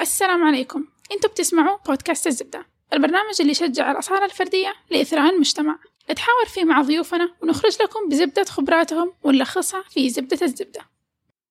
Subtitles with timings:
[0.00, 0.84] السلام عليكم.
[1.12, 5.78] أنتوا بتسمعوا بودكاست الزبدة البرنامج اللي يشجع الأصالة الفردية لإثراء المجتمع.
[6.10, 10.80] نتحاور فيه مع ضيوفنا ونخرج لكم بزبدة خبراتهم ونلخصها في زبدة الزبدة.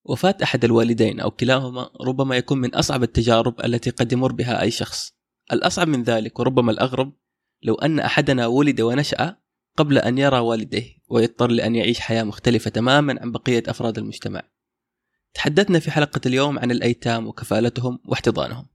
[0.05, 4.71] وفاة أحد الوالدين أو كلاهما ربما يكون من أصعب التجارب التي قد يمر بها أي
[4.71, 5.13] شخص.
[5.53, 7.13] الأصعب من ذلك وربما الأغرب
[7.63, 9.35] لو أن أحدنا ولد ونشأ
[9.77, 14.41] قبل أن يرى والديه ويضطر لأن يعيش حياة مختلفة تماما عن بقية أفراد المجتمع.
[15.33, 18.67] تحدثنا في حلقة اليوم عن الأيتام وكفالتهم واحتضانهم.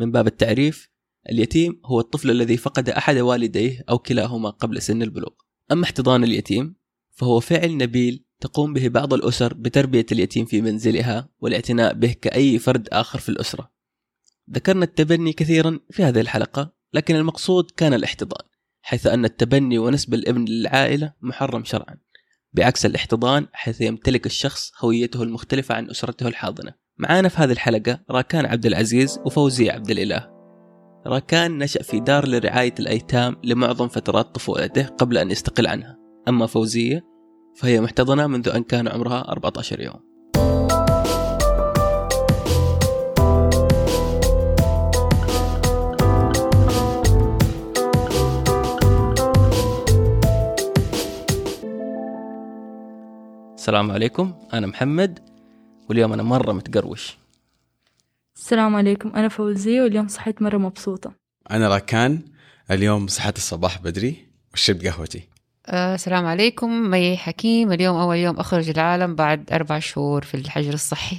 [0.00, 0.88] من باب التعريف
[1.30, 5.32] اليتيم هو الطفل الذي فقد أحد والديه أو كلاهما قبل سن البلوغ.
[5.72, 6.76] أما احتضان اليتيم
[7.10, 12.88] فهو فعل نبيل تقوم به بعض الأسر بتربية اليتيم في منزلها والاعتناء به كأي فرد
[12.92, 13.72] آخر في الأسرة.
[14.50, 18.48] ذكرنا التبني كثيرا في هذه الحلقة لكن المقصود كان الاحتضان
[18.82, 21.96] حيث أن التبني ونسب الابن للعائلة محرم شرعا.
[22.52, 26.74] بعكس الاحتضان حيث يمتلك الشخص هويته المختلفة عن أسرته الحاضنة.
[26.98, 30.28] معانا في هذه الحلقة راكان عبد العزيز وفوزية عبد الإله.
[31.06, 35.98] راكان نشأ في دار لرعاية الأيتام لمعظم فترات طفولته قبل أن يستقل عنها.
[36.28, 37.04] أما فوزية
[37.56, 40.00] فهي محتضنة منذ أن كان عمرها 14 يوم.
[53.68, 54.34] السلام عليكم.
[54.52, 55.18] أنا محمد
[55.88, 57.18] واليوم أنا مرة متقروش.
[58.36, 61.12] السلام عليكم أنا فوزية واليوم صحيت مرة مبسوطة.
[61.50, 62.22] أنا راكان
[62.70, 65.28] اليوم صحيت الصباح بدري وشربت قهوتي.
[65.66, 70.74] آه، السلام عليكم مي حكيم اليوم أول يوم أخرج العالم بعد أربع شهور في الحجر
[70.74, 71.16] الصحي.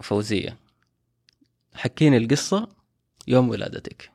[0.00, 0.56] فوزية.
[1.74, 2.68] حكيني القصة
[3.28, 4.10] يوم ولادتك.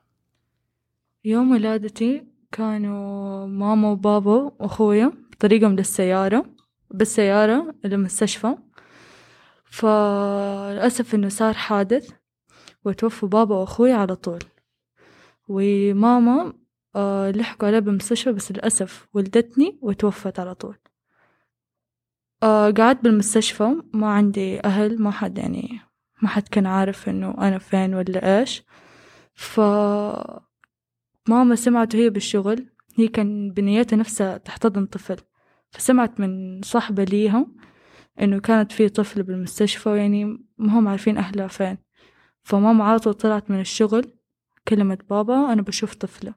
[1.26, 6.46] يوم ولادتي كانوا ماما وبابا وأخويا بطريقهم للسيارة
[6.94, 8.56] بالسيارة للمستشفى
[9.66, 12.12] فللأسف إنه صار حادث
[12.86, 14.40] وتوفوا بابا وأخوي على طول.
[15.48, 16.54] وماما
[16.96, 20.78] آه لحقوا عليها بالمستشفى بس للأسف ولدتني وتوفت على طول.
[22.44, 25.80] آه قعدت بالمستشفى ما عندي أهل ما حد يعني
[26.22, 28.64] ما حد كان عارف إنه أنا فين ولا إيش.
[29.34, 29.60] ف
[31.30, 35.18] ماما سمعت وهي بالشغل هي كان بنيتها نفسها تحتضن طفل.
[35.72, 37.48] فسمعت من صاحبة ليها
[38.22, 40.26] إنه كانت في طفل بالمستشفى يعني
[40.58, 41.78] ما هم عارفين أهلها فين.
[42.44, 44.14] فماما على طول طلعت من الشغل
[44.68, 46.34] كلمت بابا أنا بشوف طفلة.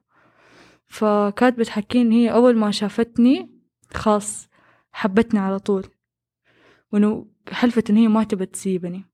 [0.87, 3.61] فكانت بتحكي إن هي أول ما شافتني
[3.93, 4.49] خاص
[4.91, 5.87] حبتني على طول.
[6.91, 9.05] وإنه حلفت إن هي ما تبى تسيبني.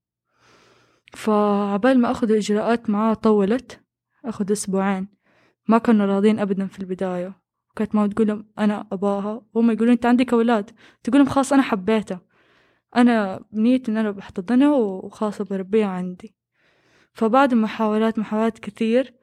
[1.12, 3.80] فعبال ما أخذوا إجراءات معاه طولت
[4.24, 5.08] أخذ أسبوعين.
[5.68, 7.41] ما كانوا راضين أبدا في البداية.
[7.76, 9.42] كانت ماما تقول لهم أنا أباها.
[9.54, 10.70] وهم يقولون أنت عندك أولاد.
[11.02, 12.18] تقول لهم خلاص أنا حبيته.
[12.96, 16.34] أنا بنيتي إن أنا بحتضنها وخلاص بربيها عندي.
[17.12, 19.14] فبعد محاولات محاولات كثير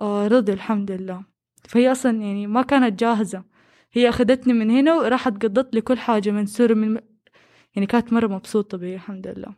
[0.00, 1.24] آه رضي الحمد لله.
[1.68, 3.44] فهي أصلا يعني ما كانت جاهزة.
[3.92, 7.00] هي أخذتني من هنا وراحت قضت لي كل حاجة من سورة من
[7.74, 9.54] يعني كانت مرة مبسوطة بي الحمد لله.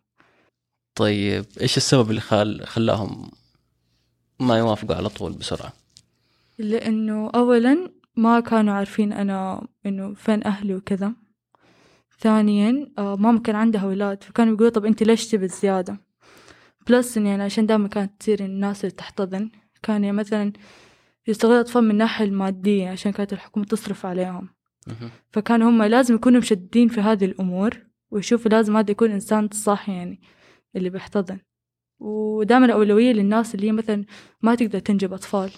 [0.94, 2.64] طيب إيش السبب اللي خل...
[2.64, 3.30] خلاهم
[4.40, 5.72] ما يوافقوا على طول بسرعة؟
[6.58, 11.12] لأنه أولا ما كانوا عارفين أنا إنه فين أهلي وكذا.
[12.18, 16.00] ثانيا آه ماما كان عندها أولاد فكانوا يقولوا طب أنت ليش تبي زيادة؟
[16.88, 19.50] plus إن يعني عشان دائما كانت تصير الناس اللي تحتضن
[19.82, 20.52] كان يعني مثلا
[21.28, 24.48] يستغل الأطفال من الناحية المادية عشان كانت الحكومة تصرف عليهم.
[25.30, 27.78] فكانوا هم لازم يكونوا مشددين في هذه الأمور
[28.10, 30.20] ويشوفوا لازم هذا يكون إنسان صح يعني
[30.76, 31.38] اللي بيحتضن.
[31.98, 34.04] ودائما الأولوية للناس اللي هي مثلا
[34.42, 35.50] ما تقدر تنجب أطفال.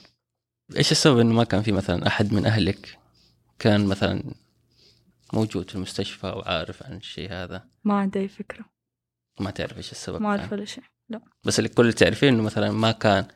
[0.77, 2.99] إيش السبب إنه ما كان في مثلا أحد من أهلك
[3.59, 4.23] كان مثلا
[5.33, 8.65] موجود في المستشفى وعارف عن الشيء هذا؟ ما عندي أي فكرة.
[9.41, 10.59] ما تعرف إيش السبب ما أعرف كان.
[10.59, 11.21] ولا شيء لا.
[11.45, 13.27] بس اللي كل اللي تعرفين إنه مثلا ما كان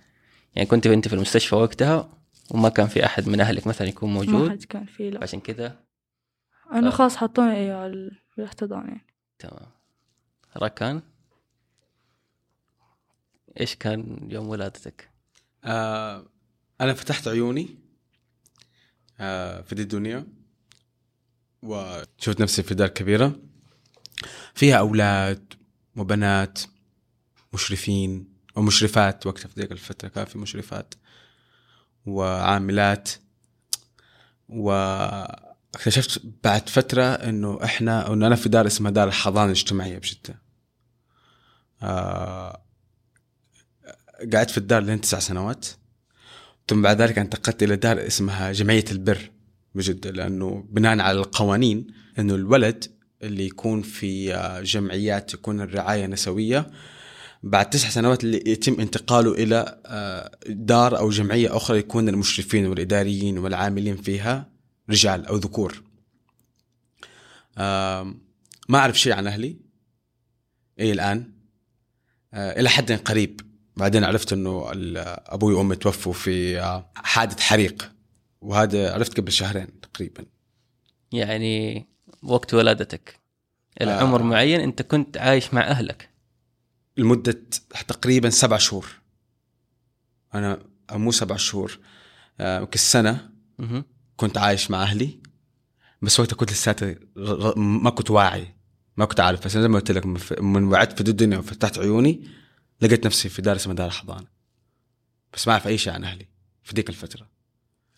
[0.54, 2.08] يعني كنت أنت في المستشفى وقتها
[2.50, 5.22] وما كان في أحد من أهلك مثلا يكون ما موجود؟ حد كان فيه لا.
[5.22, 5.76] عشان كذا؟
[6.72, 6.90] أنا آه.
[6.90, 9.06] خلاص حطوني إيه على الاحتضان يعني.
[9.38, 9.70] تمام.
[10.56, 11.02] راكان
[13.60, 15.10] إيش كان يوم ولادتك؟
[15.64, 16.24] آه
[16.80, 17.68] أنا فتحت عيوني
[19.20, 20.26] آه في دي الدنيا
[21.62, 23.36] وشفت نفسي في دار كبيرة.
[24.54, 25.54] فيها أولاد
[25.96, 26.58] وبنات
[27.52, 30.94] مشرفين ومشرفات وقتها في ذيك الفترة كان في مشرفات
[32.06, 33.10] وعاملات.
[34.48, 40.42] واكتشفت بعد فترة إنه إحنا إنه أنا في دار اسمها دار الحضانة الاجتماعية بجدة.
[41.82, 42.62] آه
[44.32, 45.66] قعدت في الدار لين تسع سنوات.
[46.68, 49.30] ثم بعد ذلك انتقلت إلى دار اسمها جمعية البر
[49.74, 51.86] بجدة لأنه بناء على القوانين
[52.18, 52.84] إنه الولد
[53.22, 56.70] اللي يكون في آه، جمعيات تكون الرعاية نسوية
[57.42, 63.38] بعد تسع سنوات اللي يتم انتقاله إلى آه، دار أو جمعية أخرى يكون المشرفين والإداريين
[63.38, 64.50] والعاملين فيها
[64.90, 65.82] رجال أو ذكور.
[68.68, 69.56] ما أعرف شيء عن أهلي.
[70.80, 71.32] اي الآن.
[72.34, 73.40] آه، إلى حد قريب.
[73.76, 74.66] بعدين عرفت إنه
[75.26, 76.60] أبوي وأمي توفوا في
[76.94, 77.92] حادث حريق
[78.40, 80.24] وهذا عرفت قبل شهرين تقريبا.
[81.12, 81.86] يعني
[82.22, 83.20] وقت ولادتك.
[83.80, 84.00] إلى آه.
[84.00, 86.10] عمر معين أنت كنت عايش مع أهلك.
[86.96, 87.40] لمدة
[87.88, 88.86] تقريبا سبع شهور.
[90.34, 91.78] أو مو سبع شهور
[92.40, 93.84] آه، يمكن سنة مهم.
[94.16, 95.18] كنت عايش مع أهلي
[96.02, 96.96] بس وقتها كنت لساتي
[97.56, 98.54] ما كنت واعي
[98.96, 99.44] ما كنت عارف.
[99.44, 100.06] بس زي ما قلت لك
[100.40, 102.35] من وعدت في الدنيا وفتحت عيوني
[102.80, 104.26] لقيت نفسي في دار اسمها دار الحضانة.
[105.34, 106.26] بس ما أعرف أي شيء عن أهلي
[106.62, 107.26] في ذيك الفترة.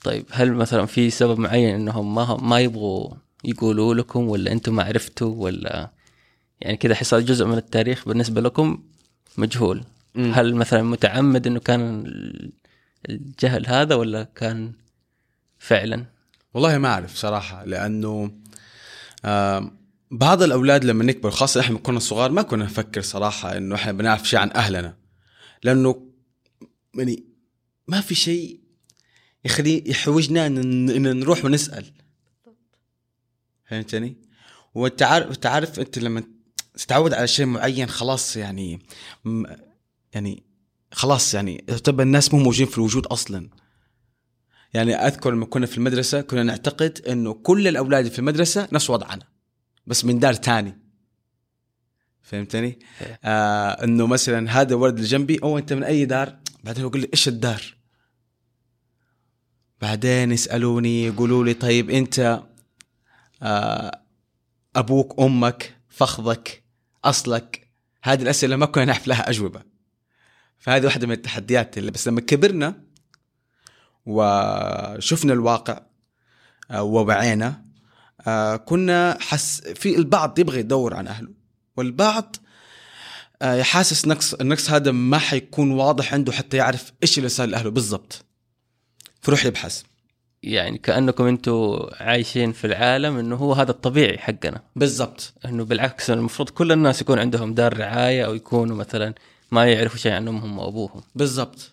[0.04, 3.14] طيب هل مثلا في سبب معين إنهم ما ما يبغوا
[3.44, 5.90] يقولوا لكم ولا أنتم ما عرفتوا ولا
[6.60, 8.82] يعني كذا حصل جزء من التاريخ بالنسبة لكم
[9.38, 9.84] مجهول.
[10.14, 10.32] مم.
[10.34, 12.52] هل مثلا متعمد إنه كان ال-
[13.10, 14.72] الجهل هذا ولا كان
[15.58, 16.04] فعلا؟
[16.54, 18.30] والله ما أعرف صراحة لأنه
[19.24, 19.70] آه
[20.10, 23.92] بعض الأولاد لما نكبر خاصة إحنا لما كنا صغار ما كنا نفكر صراحة إنه إحنا
[23.92, 24.96] بنعرف شيء عن أهلنا.
[25.62, 26.10] لأنه
[26.94, 27.24] يعني
[27.88, 28.60] ما في شيء
[29.44, 31.92] يخلي يحوجنا إن نروح ونسأل.
[33.66, 34.16] فهمتني؟
[34.74, 35.02] وأنت
[35.46, 36.22] عارف أنت لما
[36.74, 38.80] تتعود على شيء معين خلاص يعني
[40.14, 40.42] يعني
[40.92, 43.50] خلاص يعني تبقى الناس مو موجودين في الوجود أصلاً.
[44.74, 49.37] يعني أذكر لما كنا في المدرسة كنا نعتقد إنه كل الأولاد في المدرسة نفس وضعنا.
[49.88, 50.78] بس من دار تاني
[52.22, 52.78] فهمتني؟
[53.24, 57.08] آه إنه مثلا هذا ولد اللي جنبي أو أنت من أي دار؟ بعدين يقول لي
[57.12, 57.76] إيش الدار؟
[59.80, 62.42] بعدين يسألوني يقولوا لي طيب أنت
[63.42, 64.00] آه
[64.76, 66.62] أبوك أمك فخذك
[67.04, 67.68] أصلك
[68.02, 69.62] هذه الأسئلة ما كنا نعرف لها أجوبة
[70.58, 72.82] فهذه واحدة من التحديات اللي بس لما كبرنا
[74.06, 75.80] وشفنا الواقع
[76.70, 77.67] آه، ووعينا
[78.28, 81.28] آه، كنا حس في البعض يبغى يدور عن أهله
[81.76, 82.36] والبعض
[83.42, 87.70] آه، يحاسس نقص النقص هذا ما حيكون واضح عنده حتى يعرف إيش اللي صار لأهله
[87.70, 88.24] بالضبط.
[89.20, 89.82] فروح يبحث.
[90.42, 94.62] يعني كأنكم أنتم عايشين في العالم إنه هو هذا الطبيعي حقنا.
[94.76, 95.34] بالضبط.
[95.44, 99.14] إنه بالعكس المفروض كل الناس يكون عندهم دار رعاية أو يكونوا مثلا
[99.50, 101.72] ما يعرفوا شيء عن أمهم وابوهم بالضبط.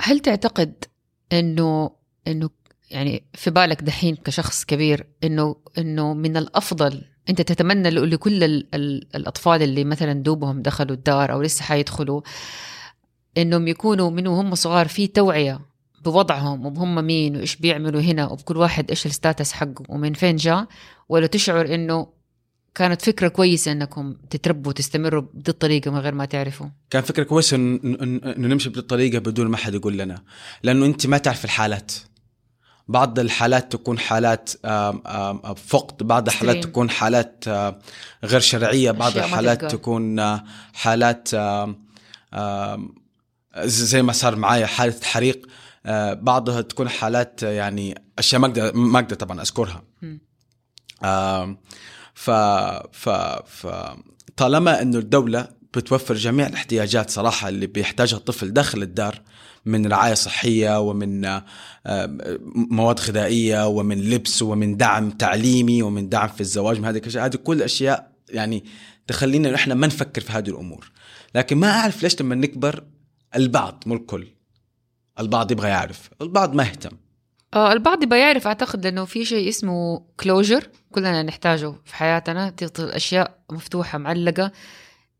[0.00, 0.84] هل تعتقد
[1.32, 1.90] إنه
[2.28, 2.50] إنه
[2.90, 9.16] يعني في بالك دحين كشخص كبير إنه إنه من الأفضل أنت تتمنى لكل ال ال
[9.16, 12.20] الأطفال اللي مثلا دوبهم دخلوا الدار أو لسه حيدخلوا
[13.38, 15.60] إنهم يكونوا من وهم صغار في توعية
[16.04, 20.66] بوضعهم وبهم مين وإيش بيعملوا هنا وبكل واحد إيش الستاتس حقه ومن فين جاء
[21.08, 22.06] ولا تشعر إنه
[22.74, 27.02] كانت فكرة كويسة إنكم تتربوا وتستمروا بهذه الطريقة من غير ما تعرفوا؟ كان
[27.56, 30.22] إن- إن- انه نمشي بالطريقة بدون ما حد يقول لنا
[30.62, 31.92] لأنه أنت ما تعرف الحالات.
[32.88, 34.50] بعض الحالات تكون حالات
[35.66, 36.64] فقد بعض الحالات.
[36.64, 37.44] تكون حالات
[38.24, 39.64] غير شرعية بعض أشياء الحالات.
[39.64, 40.44] تكون آه،
[40.74, 41.28] حالات
[43.64, 45.46] زي ما صار معايا حالة حريق
[45.86, 49.40] آه، بعضها تكون حالات آه، يعني أشياء ما أقدر ما أقدر طبعا.
[51.04, 51.58] آم،
[52.14, 52.30] ف
[52.92, 53.08] ف
[53.46, 53.66] ف
[54.36, 59.22] طالما إنه الدولة بتوفر جميع الاحتياجات صراحة اللي بيحتاجها الطفل داخل الدار
[59.66, 61.44] من رعاية صحية ومن آه،
[62.54, 67.36] مواد غذائية ومن لبس ومن دعم تعليمي ومن دعم في الزواج من هذه الاشياء هذه
[67.36, 68.64] كل أشياء يعني
[69.06, 70.92] تخلينا إحنا ما نفكر في هذه الأمور.
[71.34, 72.84] لكن ما أعرف ليش لما نكبر
[73.36, 74.26] البعض مو الكل
[75.20, 76.96] البعض يبغى يعرف البعض ما يهتم.
[77.54, 78.46] آه البعض يبغى يعرف.
[78.46, 84.52] أعتقد لأنه في شيء اسمه كلوجر كلنا نحتاجه في حياتنا تفضل أشياء مفتوحة معلقة.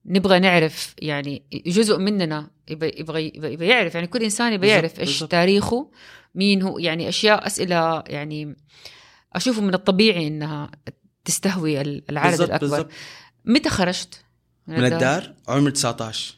[0.07, 3.95] نبغى نعرف يعني جزء مننا يبغى يبغى يبغى يعرف.
[3.95, 5.19] يعني كل إنسان يبغى يعرف إيش.
[5.21, 5.91] تاريخه
[6.35, 8.57] مين هو يعني أشياء أسئلة يعني
[9.33, 10.71] أشوفه من الطبيعي إنها
[11.25, 12.59] تستهوي العدد الأكبر.
[12.69, 12.91] بالضبط.
[13.45, 14.21] متى خرجت؟
[14.67, 16.35] من الدار؟ عمر 19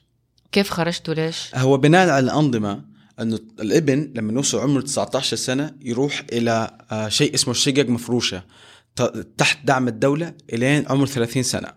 [0.52, 2.85] كيف خرجت وليش؟ هو بناء على الأنظمة
[3.21, 8.43] أنه الابن لما يوصل عمره 19 سنة يروح إلى آه، شيء اسمه شقق مفروشة
[8.97, 11.73] ت- تحت دعم الدولة إلين عمر 30 سنة.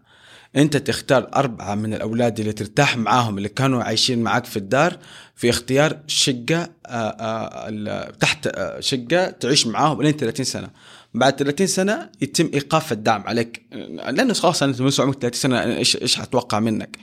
[0.55, 4.98] أنت تختار أربعة من الأولاد اللي ترتاح معاهم اللي كانوا عايشين معاك في الدار
[5.36, 10.69] في اختيار شقة آه، آه، تحت آه، شقة تعيش معاهم إلين 30 سنة.
[11.13, 13.65] بعد 30 سنة يتم إيقاف الدعم عليك.
[14.10, 16.98] لأنه خلاص أنت من عمرك 30 سنة إيش إيش حتوقع منك؟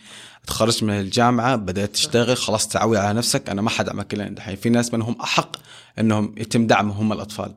[0.47, 3.51] تخرجت من الجامعة بدأت تشتغل خلاص تعود على نفسك.
[3.51, 5.57] أنا ما حدعمك إلا دحين في ناس منهم أحق
[5.99, 7.55] أنهم يتم دعمهم هم الأطفال.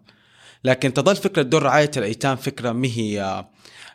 [0.64, 3.46] لكن تظل فكرة دور رعاية الأيتام فكرة ما هي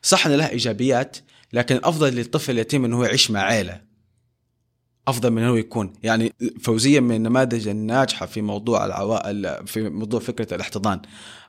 [0.03, 1.17] صح أن لها إيجابيات
[1.53, 3.81] لكن الأفضل للطفل اليتيم إنه هو يعيش مع عيلة.
[5.09, 5.93] أفضل من إنه يكون.
[6.03, 11.01] يعني فوزيه من النماذج الناجحة في موضوع العوائل في موضوع فكرة الاحتضان.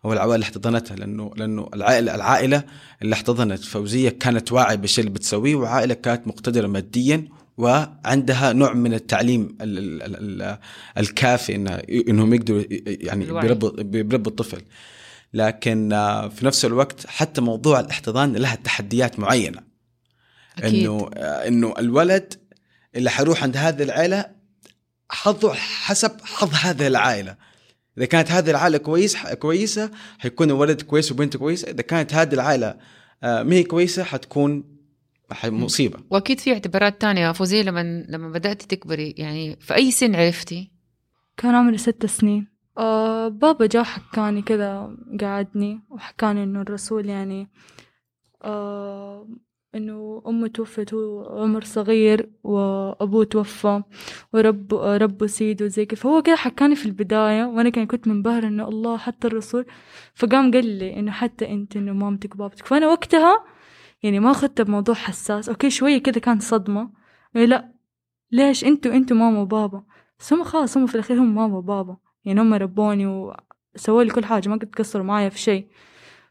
[0.06, 2.64] أو العوائل اللي احتضنتها لأنه لأنه العائله العائلة
[3.02, 7.28] اللي احتضنت فوزيه كانت واعية بالشيء اللي بتسويه وعائلة كانت مقتدرة ماديا
[7.58, 10.58] وعندها نوع من التعليم ال ال ال
[10.98, 13.26] الكافي إنه إنهم يقدروا يعني
[13.84, 14.62] بيربوا الطفل.
[15.34, 19.69] لكن آه، في نفس الوقت حتى موضوع الاحتضان لها تحديات معينة.
[20.64, 20.86] أكيد.
[20.86, 22.34] إنه إنه الولد
[22.96, 24.26] اللي حيروح عند هذه العائله
[25.10, 27.36] حظه حسب حظ هذه العائله
[28.00, 31.72] إذا كانت هذه العائله كويس كويسة حيكون الولد كويس وبنت كويسة.
[31.72, 32.76] إذا كانت هذه العائله
[33.24, 34.64] آه، ما هي كويسة حتكون
[35.46, 36.00] مصيبة.
[36.10, 37.32] وأكيد في اعتبارات تانية.
[37.32, 40.72] فوزية لما لما بدأتي تكبري يعني في أي سن عرفتي؟
[41.38, 42.48] كان عمري ست سنين.
[42.78, 47.48] آه بابا جا حكاني كذا قعدني وحكاني إنه الرسول يعني
[48.44, 49.28] آه
[49.76, 53.84] إنه أمه توفت وهو عمر صغير وأبوه توفى
[54.34, 56.00] ورب ربه سيد وزي كذا.
[56.00, 59.66] فهو كذا حكاني في البداية وأنا كان كنت منبهرة إنه الله حتى الرسول.
[60.16, 62.66] فقام قال لي إنه حتى أنت إنه مامتك وبابتك.
[62.66, 63.46] فأنا وقتها
[64.04, 65.50] يعني ما أخذت بموضوع حساس.
[65.50, 66.90] okay شوية كذا كان صدمة.
[67.36, 67.74] إيه لا.
[68.32, 69.84] ليش أنتوا أنتوا ماما وبابا؟
[70.20, 71.98] بس هم خلاص هم في الأخير هم ماما وبابا.
[72.26, 73.34] يعني هم ربوني
[73.76, 75.68] وسووا لي كل حاجة ما قد قصروا معايا في شيء.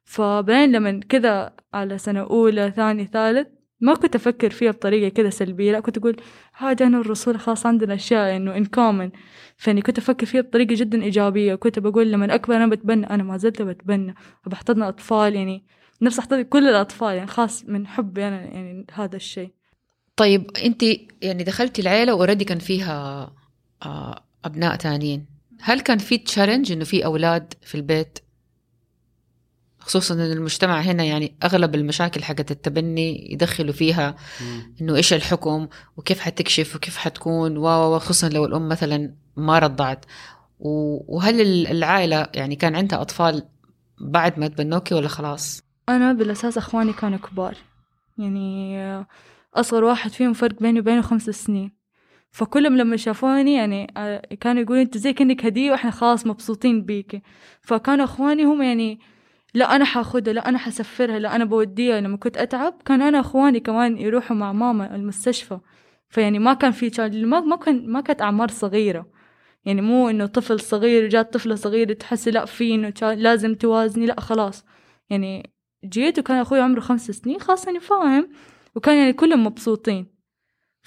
[0.09, 3.49] فبعدين لما كذا على سنة أولى ثاني ثالث
[3.81, 6.17] ما كنت أفكر فيها بطريقة كذا سلبية لا كنت أقول
[6.53, 9.11] هذا أنا والرسول خلاص عندنا أشياء إنه in common
[9.57, 13.37] فإني كنت أفكر فيها بطريقة جدا إيجابية كنت بقول لما أكبر أنا بتبنى أنا ما
[13.37, 14.15] زلت بتبنى
[14.47, 15.65] وبحتضن أطفال يعني
[16.03, 19.51] نفس أحتضن كل الأطفال يعني خاص من حبي أنا يعني هذا الشيء.
[20.17, 20.83] طيب أنت
[21.23, 23.31] يعني دخلتي العيلة و already كان فيها
[23.83, 25.27] آه، أبناء تانيين.
[25.61, 28.19] هل كان في challenge إنه في أولاد في البيت؟
[29.81, 34.17] خصوصا إن المجتمع هنا يعني أغلب المشاكل حقت التبني يدخلوا فيها
[34.81, 40.05] إنه إيش الحكم وكيف حتكشف وكيف حتكون و خصوصا لو الأم مثلا ما رضعت.
[40.61, 43.43] وهل ال- العائلة يعني كان عندها أطفال
[44.01, 47.55] بعد ما تبنوكي ولا خلاص؟ أنا بالأساس أخواني كانوا كبار.
[48.19, 48.79] يعني
[49.55, 51.73] أصغر واحد فيهم فرق بيني وبينه خمس سنين.
[52.31, 57.23] فكلهم لما شافوني يعني آه، كانوا يقولوا أنت زي كأنك هدية وإحنا خلاص مبسوطين بيكي.
[57.63, 59.01] فكانوا أخواني هم يعني
[59.55, 62.01] لا أنا حاخدها لا أنا حسفرها لا أنا بوديها.
[62.01, 65.59] لما كنت أتعب كان أنا أخواني كمان يروحوا مع ماما المستشفى.
[66.09, 69.07] فيعني ما كان في تشالنج ما ما كان ما كانت أعمار صغيرة.
[69.65, 74.21] يعني مو إنه طفل صغير جات طفلة صغيرة تحسي لا في إنه لازم توازني لا
[74.21, 74.65] خلاص.
[75.11, 75.51] يعني
[75.85, 78.31] جيت وكان أخوي عمره خمس سنين خلاص يعني فاهم.
[78.75, 80.18] وكان يعني كلهم مبسوطين.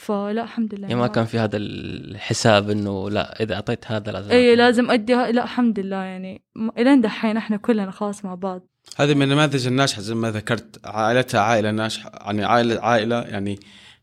[0.02, 4.32] فلا الحمد لله يعني ما كان في هذا الحساب إنه لا إذا أعطيت هذا لازم
[4.32, 6.42] اي لازم أدي لا الحمد لله يعني
[6.78, 8.68] إلين دحين إحنا كلنا خلاص مع بعض
[8.98, 13.60] هذه من النماذج الناجحة زي ما ذكرت عائلتها عائلة ناجحة يعني عائلة عائلة يعني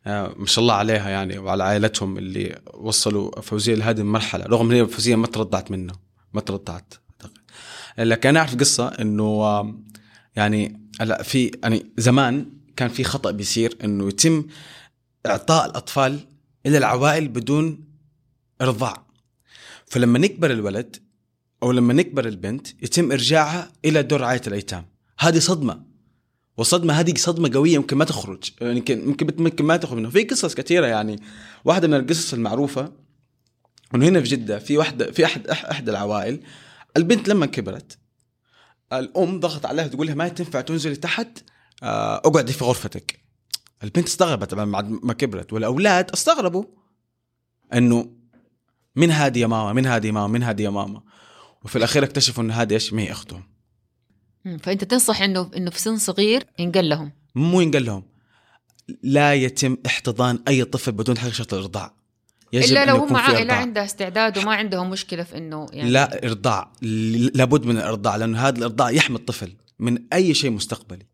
[0.07, 4.77] آه، ما شاء الله عليها يعني وعلى عائلتهم اللي وصلوا فوزية لهذه المرحلة رغم إن
[4.77, 5.93] هي فوزية ما ترضعت منه
[6.33, 7.39] ما ترضعت أعتقد.
[7.99, 9.65] لكن أنا أعرف قصة إنه
[10.37, 14.45] يعني هلا في يعني زمان كان في خطأ بيصير إنه يتم
[15.27, 16.21] إعطاء الأطفال
[16.67, 17.85] إلى العوائل بدون
[18.61, 19.07] ارضاع
[19.87, 20.97] فلما نكبر الولد
[21.63, 24.87] أو لما نكبر البنت يتم إرجاعها إلى دور رعاية الأيتام.
[25.19, 25.83] هذه صدمة.
[26.57, 28.51] والصدمه هذه صدمة قوية يمكن ما تخرج.
[28.63, 30.11] يمكن يمكن ممكن ما تخرج منها.
[30.11, 31.23] في قصص كثيرة يعني.
[31.65, 32.93] واحدة من القصص المعروفة
[33.95, 36.41] إنه هنا في جدة في واحدة في احد أحد العوائل
[36.97, 37.99] البنت لما كبرت
[38.93, 41.39] الأم ضغط عليها تقول لها ما تنفع تنزلي تحت
[41.83, 43.21] آه، أقعدي في غرفتك.
[43.85, 46.65] البنت استغربت طبعا بعد ما كبرت والأولاد استغربوا
[47.75, 48.13] إنه
[48.97, 51.03] من هذه يا ماما من هذه يا ماما من هذه يا ماما
[51.65, 53.43] وفي الأخير اكتشفوا ان هذه إيش ما هي أختهم.
[54.63, 58.03] فأنت تنصح إنه إنه في سن صغير ينقل لهم مو ينقل لهم
[59.03, 61.95] لا يتم احتضان أي طفل بدون حقيقه الإرضاع
[62.53, 63.55] يجب إلا لو هم عائله.
[63.55, 66.73] عندها استعداد وما عندهم مشكلة في إنه يعني لا إرضاع
[67.35, 71.07] لابد من الإرضاع لأنه هذا الإرضاع يحمي الطفل من أي شيء مستقبلي.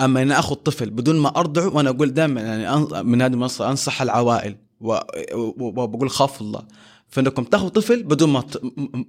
[0.00, 4.02] أما إن أخذ طفل بدون ما أرضعه وأنا أقول دائما يعني من هذه المنصة أنصح
[4.02, 6.62] العوائل وبقول خاف الله.
[7.08, 8.44] فإنكم تأخذوا طفل بدون ما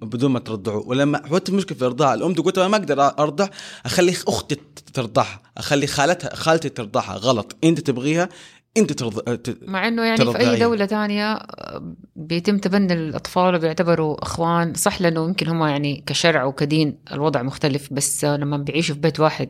[0.02, 0.88] بدون ما ترضعوه.
[0.88, 3.48] ولما حوت المشكلة في الارضاع الأم تقول أنا ما أقدر أرضع
[3.86, 4.56] أخلي أختي
[4.94, 7.56] ترضعها أخلي خالتها خالتي ترضعها غلط.
[7.64, 8.28] أنت تبغيها
[8.76, 10.58] انت ترضع ت- مع إنه يعني في أي.
[10.58, 16.98] دولة تانية آه، بيتم تبني الأطفال وبيعتبروا إخوان صح لأنه يمكن هم يعني كشرع وكدين
[17.12, 19.48] الوضع مختلف بس آه، لما بيعيشوا في بيت واحد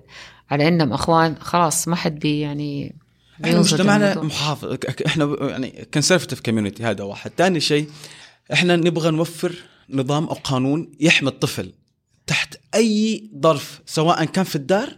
[0.51, 2.97] على إنهم إخوان خلاص ما حد بي يعني
[3.45, 4.23] إحنا مجتمعنا.
[4.23, 7.89] محافظ إحنا يعني conservative community هذا واحد ثاني شيء
[8.53, 9.55] إحنا نبغى نوفر
[9.91, 11.73] نظام أو قانون يحمي الطفل
[12.27, 14.89] تحت أي ظرف سواء كان في الدار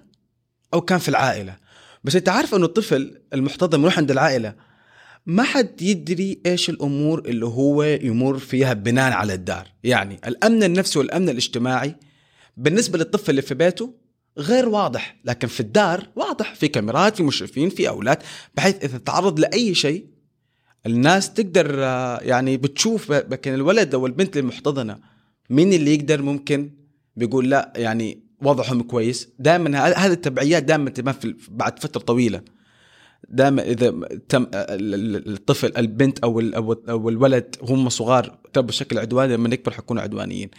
[0.75, 1.57] أو كان في العائلة
[2.05, 4.55] بس انت عارف انه الطفل المحتضن يروح عند العائلة
[5.27, 9.67] ما حد يدري إيش الأمور اللي هو يمر فيها بناء على الدار.
[9.85, 11.97] يعني الامن النفسي والامن الاجتماعي
[12.57, 13.95] بالنسبة للطفل اللي في بيته
[14.39, 16.55] غير واضح لكن في الدار واضح.
[16.55, 18.19] في كاميرات في مشرفين في أولاد
[18.55, 20.07] بحيث إذا تعرض لأي شيء
[20.87, 24.99] الناس تقدر آه، يعني بتشوف لكن الولد أو البنت المحتضنة
[25.51, 26.71] مين اللي يقدر ممكن
[27.17, 29.29] بيقول لا يعني وضعهم كويس.
[29.39, 32.43] دائما هذه التبعيات دائما تبان في بعد فترة طويلة.
[33.29, 33.91] دائما إذا
[34.29, 36.41] تم الطفل البنت أو
[36.89, 40.51] أو الولد هم صغار تربوا بشكل عدواني لما يكبر حيكونوا عدوانيين.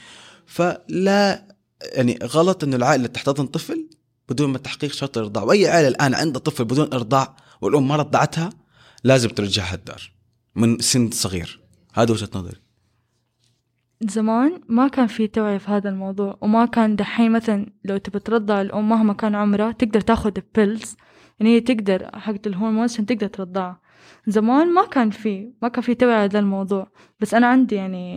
[0.46, 1.48] فلا
[1.82, 3.90] يعني غلط إنه العائلة تحتضن طفل
[4.30, 5.44] بدون ما تحقيق شرط الإرضاع.
[5.44, 8.50] وأي عائلة الآن عندها طفل بدون إرضاع والأم ما رضعتها
[9.04, 10.12] لازم ترجعها الدار
[10.56, 11.60] من سن صغير.
[11.94, 12.69] هذا وجهة نظري.
[14.02, 18.62] زمان ما كان في توعية في هذا الموضوع وما كان دحين مثلا لو تبى ترضع
[18.62, 20.98] الأم مهما كان عمرها تقدر تاخذ البيلز
[21.40, 23.82] يعني هي تقدر حقت الهرمونز عشان تقدر ترضعها
[24.28, 26.92] زمان ما كان في ما كان في توعية على الموضوع.
[27.20, 28.16] بس أنا عندي يعني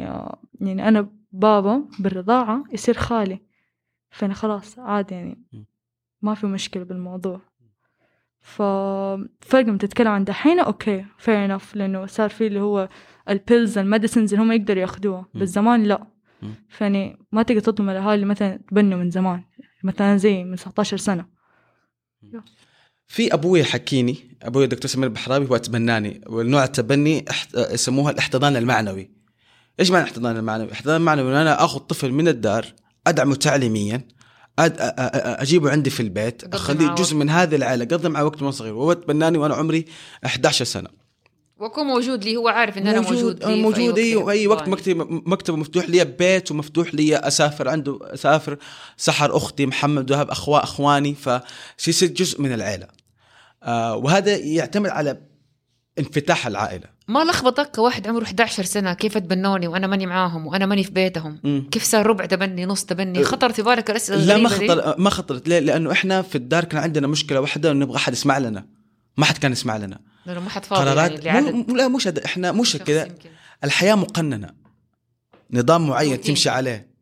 [0.60, 3.40] يعني أنا بابا بالرضاعة يصير خالي.
[4.10, 5.44] فأنا خلاص عادي يعني.
[6.22, 7.40] ما في مشكلة بالموضوع.
[8.42, 12.88] ففرق لما تتكلم عن دحين okay fair enough لأنه صار في اللي هو
[13.28, 16.06] ال pills ال medicines اللي هم يقدروا يأخذوها بس زمان لا.
[16.68, 19.44] فاني ما تقدر تطلب من الاهالي مثلا تبنوا من زمان
[19.84, 21.26] مثلا زي من 19 سنة.
[23.06, 29.10] في أبوي حكيني أبوي الدكتور سمير البحراوي هو تبناني والنوع التبني يسموها الاحتضان المعنوي.
[29.80, 32.66] إيش معنى الاحتضان المعنوي؟ الاحتضان المعنوي إن أنا آخذ طفل من الدار
[33.06, 34.08] أدعمه تعليميا
[34.58, 37.84] أجيبه عندي في البيت أخليه جزء من هذه العائلة.
[37.84, 38.74] اقضي معه وقت وأنا صغير.
[38.74, 39.84] وهو تبناني وأنا عمري
[40.26, 40.88] 11 سنة.
[41.58, 45.56] واكون موجود لي هو عارف إن أنا موجود لي موجود اي أي وقت مكتب مكتبه
[45.56, 48.56] مفتوح لي بيت ومفتوح لي أسافر عنده أسافر.
[48.96, 51.16] سحر أختي محمد وهاب اخوة أخواني.
[51.76, 52.88] فيصير جزء من العيله
[53.62, 55.20] آه وهذا يعتمد على
[55.98, 56.86] انفتاح العائلة.
[57.12, 61.40] ما لخبطك كواحد عمره 11 سنة كيف تبنوني وأنا ماني معاهم وأنا ماني في بيتهم؟
[61.44, 61.60] م.
[61.60, 65.10] كيف صار ربع تبني نص تبني؟ أه، خطر في بالك الأسئلة لا ما خطر ما
[65.10, 65.48] خطرت.
[65.48, 68.66] ليه؟ لأنه إحنا في الدار كان عندنا مشكلة واحدة إنه نبغى أحد يسمع لنا.
[69.16, 69.98] ما حد كان يسمع لنا.
[70.26, 73.08] لأنه ما حد فاضي قرارات يعني مو لا مش إحنا مش كذا
[73.64, 74.50] الحياة مقننة.
[75.50, 76.34] نظام معين روتين.
[76.34, 76.92] تمشي عليه.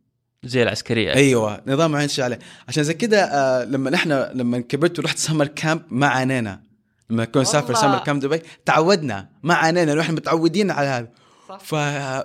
[0.45, 1.15] زي العسكرية.
[1.15, 2.39] أيوه نظام معين تمشي عليه.
[2.69, 6.70] عشان زي كذا آه لما إحنا لما كبرت ورحت سمر كامب ما عانينا.
[7.11, 9.29] لما كنا نسافر summer camp دبي تعودنا.
[9.43, 11.09] ما عانينا إحنا متعودين على هذا.
[11.59, 11.75] ف...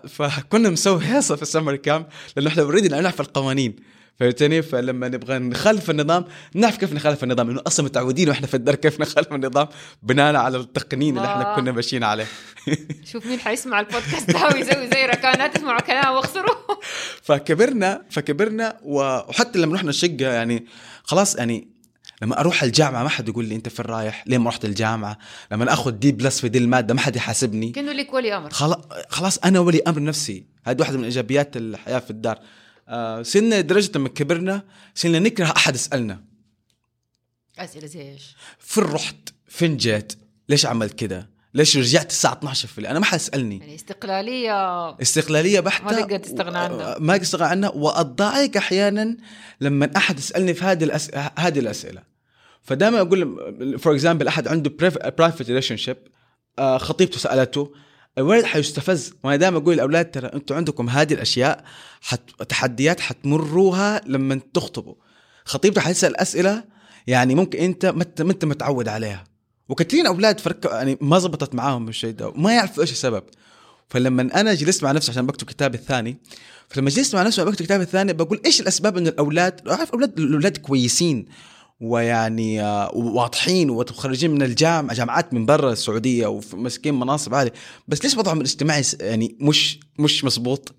[0.09, 2.05] فكنا مسوي هيصه في ال summer camp
[2.35, 3.75] لأنه إحنا already نعرف القوانين
[4.19, 8.75] فهمتني؟ فلما نبغى نخالف النظام نعرف كيف نخالف النظام لأنه أصلا متعودين وإحنا في الدار
[8.75, 9.67] كيف نخالف النظام
[10.03, 12.25] بناء على التقنين اللي إحنا كنا ماشيين عليه.
[13.11, 16.55] شوف مين حيسمع البودكاست ده ويسوي زي ركانات تسمعوا كلام واخسروا.
[17.27, 20.65] فكبرنا فكبرنا وحتى لما رحنا الشقة يعني
[21.03, 21.74] خلاص يعني
[22.25, 25.17] لما أروح الجامعة ما حد يقول لي أنت فين رايح؟ ليه ما رحت الجامعة؟
[25.51, 27.71] لما آخذ دي بلس في دي المادة ما حد يحاسبني.
[27.71, 28.49] كأنه لك ولي أمر.
[29.09, 30.45] خلاص أنا ولي أمر نفسي.
[30.63, 32.39] هذه واحدة من إيجابيات الحياة في الدار.
[32.87, 34.63] آه سنة لدرجه لما كبرنا
[34.95, 36.23] صرنا نكره أحد يسألنا.
[37.59, 40.13] أسئلة زي إيش؟ فين رحت؟ فين جيت؟
[40.49, 43.57] ليش عملت كده؟ ليش رجعت الساعة 12 في الليل؟ أنا ما حد يسألني.
[43.59, 46.99] يعني استقلالية استقلالية بحتة ما تقدر تستغنى عنها.
[46.99, 47.69] ما تستغنى عنها.
[47.69, 49.17] وأتضايق أحيانا
[49.61, 51.11] لما أحد يسألني في هذه الأس...
[51.39, 52.14] هذه الأسئلة.
[52.65, 54.71] فدائما أقول for example أحد عنده
[55.17, 55.97] private relationship
[56.59, 57.73] خطيبته سألته
[58.17, 61.63] الولد حيستفز؟ وأنا دائما أقول للاولاد ترى أنتم عندكم هذه الأشياء
[62.01, 62.21] حت...
[62.49, 64.95] تحديات حتمروها لما تخطبوا.
[65.45, 66.63] خطيبته حتسال أسئلة
[67.07, 69.23] يعني ممكن أنت ما أنت متعود عليها.
[69.69, 73.23] وكثيرين أولاد فركش يعني ما زبطت معاهم الشيء ده وما يعرفوا إيش السبب.
[73.89, 76.17] فلما أنا جلست مع نفسي عشان بكتب كتابي الثاني
[76.69, 80.57] فلما جلست مع نفسي بكتب كتابي الثاني بقول إيش الأسباب إن الأولاد أعرف أولاد الأولاد
[80.57, 81.25] كويسين
[81.81, 87.53] ويعني آه، واضحين ومتخرجين من الجامعة جامعات من برا السعودية وماسكين مناصب عاليه
[87.87, 90.75] بس ليش وضعهم الاجتماعي يعني مش مش مزبوط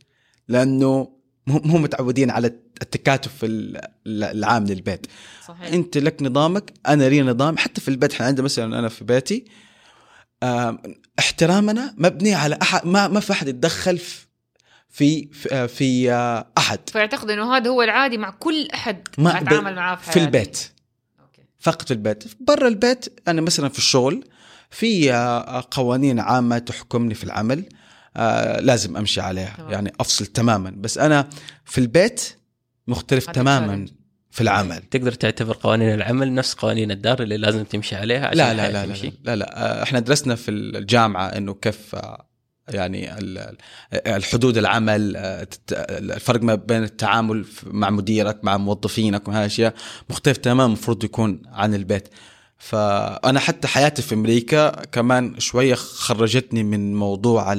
[0.48, 1.16] لأنه
[1.48, 2.46] هم متعودين على
[2.82, 3.32] التكاتف
[4.06, 5.06] العام للبيت.
[5.48, 5.72] صحيح.
[5.72, 7.58] أنت لك نظامك أنا لي نظام.
[7.58, 9.44] حتى في البيت إحنا عندنا مثلا أنا في بيتي
[11.18, 14.26] احترامنا مبني على أحد ما ما في أحد يتدخل في
[14.88, 16.78] في في, في آه، أحد.
[16.92, 20.75] فيعتقد إنه هذا هو العادي مع كل أحد ما أتعامل معاه في, في البيت.
[21.66, 22.24] فقط في البيت.
[22.40, 24.24] برا البيت أنا مثلا في الشغل
[24.70, 27.64] في آه، قوانين عامة تحكمني في العمل
[28.16, 29.54] آه لازم أمشي عليها.
[29.58, 29.72] طبعا.
[29.72, 30.70] يعني أفصل تماما.
[30.76, 31.28] بس أنا
[31.64, 32.36] في البيت
[32.86, 33.86] مختلف تماما
[34.30, 34.82] في العمل.
[34.90, 38.86] تقدر تعتبر قوانين العمل نفس قوانين الدار اللي لازم تمشي عليها عشان لا لا لا,
[38.86, 39.82] لا, لا لا.
[39.82, 42.26] إحنا درسنا في الجامعة إنه كيف آه،
[42.68, 43.18] يعني
[43.92, 45.16] الحدود العمل
[45.72, 49.74] الفرق ما بين التعامل مع مديرك مع موظفينك وهذه الاشياء
[50.10, 52.08] مختلف تماما المفروض يكون عن البيت.
[52.58, 57.54] فأنا حتى حياتي في أمريكا كمان شوية خرجتني من موضوع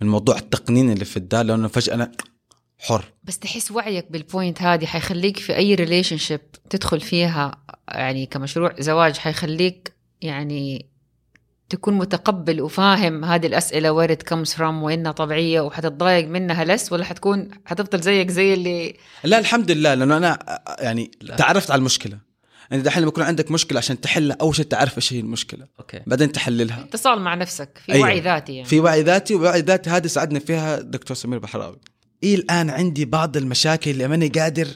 [0.00, 2.12] من موضوع التقنين اللي في الدار لأنه فجأة أنا
[2.78, 3.04] حر.
[3.24, 9.16] بس تحس وعيك بال point هذه حيخليك في أي relationship تدخل فيها يعني كمشروع زواج
[9.16, 10.86] حيخليك يعني
[11.68, 17.04] تكون متقبل وفاهم هذه الأسئلة where it comes from وإنها طبيعية وحتتضايق منها less ولا
[17.04, 21.36] حتكون حتفضل زيك زي اللي لا الحمد لله لأنه أنا يعني لا.
[21.36, 22.18] تعرفت على المشكلة.
[22.72, 25.66] انت دحين لما يكون عندك مشكلة عشان تحلها أول شيء تعرف إيش هي المشكلة.
[25.80, 26.00] أوكي.
[26.06, 26.84] بعدين تحللها.
[26.84, 28.04] اتصال مع نفسك في أيوة.
[28.04, 28.68] وعي ذاتي يعني.
[28.68, 31.76] في وعي ذاتي ووعي ذاتي هذا ساعدني فيها دكتور سمير بحراوي.
[32.22, 34.68] إيه الآن عندي بعض المشاكل اللي ماني قادر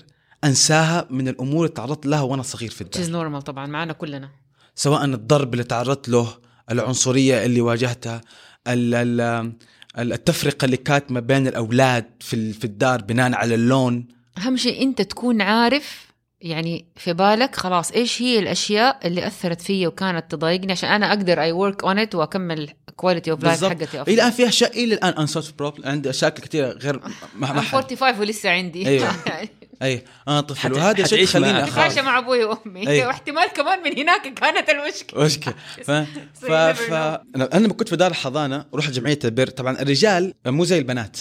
[0.45, 4.31] أنساها من الأمور اللي تعرضت لها وأنا صغير في الدار normal طبعا معنا كلنا.
[4.75, 8.21] سواء الضرب اللي تعرضت له العنصرية اللي واجهتها
[8.69, 9.53] ال- ال-
[9.99, 14.07] ال- التفرقة اللي كانت ما بين الأولاد في ال- في الدار بناء على اللون
[14.39, 19.89] أهم شيء أنت تكون عارف يعني في بالك خلاص إيش هي الأشياء اللي أثرت فيا
[19.89, 23.65] وكانت تضايقني عشان أنا أقدر I work on it وأكمل quality of life.
[23.65, 27.51] حقتي إلى الان فيها أشياء إلى الآن unsolved problem عندي أشياء كثيرة غير ما ما
[27.51, 29.11] أنا حل 45 ولسه عندي أيوة.
[29.83, 31.65] أي أنا طفل وهذا شيء يخليني.
[31.65, 31.99] أخاف.
[31.99, 32.87] مع أبوي وأمي.
[33.07, 35.25] واحتمال كمان من هناك كانت المشكلة.
[35.25, 35.55] مشكلة.
[35.87, 35.91] ف...
[35.91, 36.53] ف...
[36.53, 36.93] ف...
[37.37, 39.47] أنا لما كنت في دار الحضانة رحت جمعية البر.
[39.47, 41.17] طبعا الرجال مو زي البنات.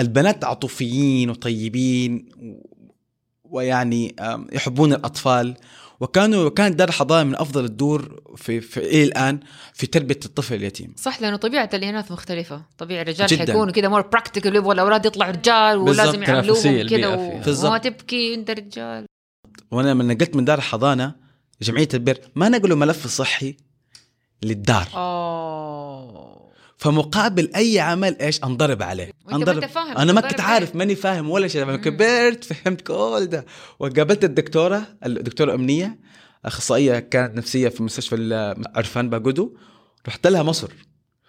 [0.00, 2.68] البنات عاطفيين وطيبين و...
[3.44, 4.16] ويعني
[4.52, 5.56] يحبون الأطفال.
[6.00, 9.40] وكانوا وكانت دار الحضانه من أفضل الدور في, في إلى الآن
[9.74, 13.46] في تربية الطفل اليتيم صح لأنه طبيعة الإناث مختلفة طبيعة الرجال جداً.
[13.46, 15.76] حيكونوا كده more practical يبغوا الأولاد يطلعوا رجال.
[15.78, 16.22] ولازم.
[17.14, 17.68] و- بالضبط.
[17.68, 19.06] وما تبكي انت رجال
[19.70, 21.14] وأنا لما نقلت من دار الحضانة
[21.62, 23.56] جمعية البر ما نقلوا ملف صحي
[24.42, 25.67] للدار اوه
[26.78, 29.10] فمقابل أي عمل إيش؟ أنضرب عليه.
[29.32, 29.66] أنضرب.
[29.66, 30.40] فاهم أنا ما كنت.
[30.40, 31.62] عارف ماني فاهم ولا شيء.
[31.62, 31.76] لما.
[31.76, 33.46] كبرت فهمت كل ده.
[33.78, 35.98] وقابلت الدكتورة الدكتوره أمنية
[36.44, 39.56] أخصائية كانت نفسية في مستشفى عرفان باجودو.
[40.08, 40.72] رحت لها مصر.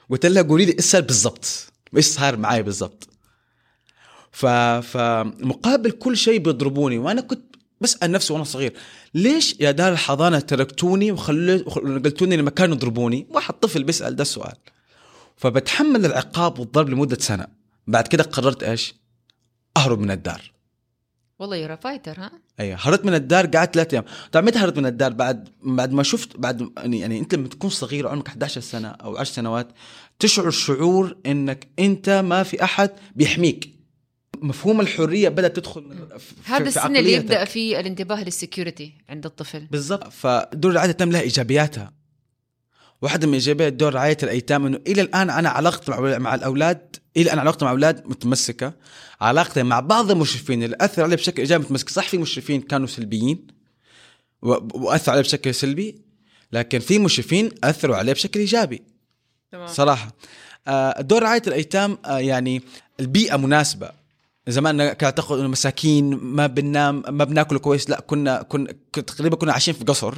[0.09, 3.09] قلت لها قولي لي إيش صار بالضبط؟ إيش صار معي بالضبط؟
[4.31, 4.45] ف...
[4.45, 6.97] فمقابل كل شيء بيضربوني.
[6.97, 8.73] وأنا كنت بسأل نفسي وأنا صغير
[9.13, 14.55] ليش يا دار الحضانة تركتوني وخليت ونقلتوني لمكان يضربوني؟ واحد طفل بيسأل ده السؤال.
[15.39, 17.47] فبتحمل العقاب والضرب لمدة سنة.
[17.87, 18.95] بعد كده قررت إيش؟
[19.77, 20.51] أهرب من الدار.
[21.39, 22.77] والله يورا فايتر ها؟ أيوه.
[22.81, 24.03] هربت من الدار قعدت ثلاث أيام.
[24.31, 27.69] طبعا متى هربت من الدار؟ بعد بعد ما شفت بعد يعني, يعني أنت لما تكون
[27.69, 29.67] صغير عمرك 11 سنة أو 10 سنوات
[30.19, 33.69] تشعر شعور إنك أنت ما في أحد بيحميك.
[34.41, 37.13] مفهوم الحرية بدأت تدخل في- هذا السن اللي.
[37.13, 39.65] يبدأ فيه الانتباه لل security عند الطفل.
[39.65, 40.07] بالضبط.
[40.07, 41.98] فدور رعايه الأيتام لها إيجابياتها.
[43.01, 47.39] واحدة من ايجابيات دور رعاية الأيتام إنه إلى الآن أنا علاقتي مع الاولاد إلى الان
[47.39, 48.73] علاقتي مع الاولاد متمسكة.
[49.21, 51.91] علاقتي مع بعض المشرفين اللي اثر علي بشكل إيجابي متمسكة.
[51.91, 53.47] صح في مشرفين كانوا سلبيين
[54.41, 56.01] و- وأثروا علي بشكل سلبي
[56.51, 58.81] لكن في مشرفين أثروا علي بشكل إيجابي.
[59.51, 59.67] تمام.
[59.67, 60.15] صراحة.
[60.67, 62.61] آه، دور رعاية الأيتام آه، يعني
[62.99, 63.91] البيئة مناسبة.
[64.47, 69.51] زمان كانت تعتقد إنه مساكين ما بننام ما بناكل كويس لا كنا كنا تقريبا كنا
[69.53, 70.15] عايشين في قصر.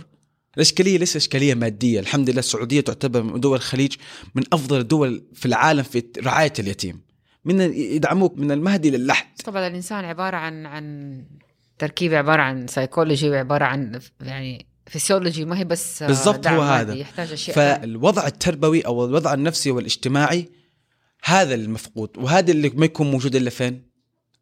[0.56, 3.96] الإشكالية لسه إشكالية مادية الحمد لله السعودية تعتبر من دول الخليج
[4.36, 7.02] من أفضل الدول في العالم في رعاية اليتيم
[7.46, 11.18] من يدعموك من المهدي للحد طبعا الإنسان عبارة عن عن
[11.80, 16.94] تركيبه عبارة عن سايكولوجي وعبارة عن يعني فيسيولوجي ما هي بس بالضبط هو هذا.
[16.94, 17.56] يحتاج أشياء.
[17.56, 20.50] فالوضع التربوي أو الوضع النفسي والاجتماعي
[21.24, 23.92] هذا المفقود وهذا اللي ما يكون موجود إلا فين؟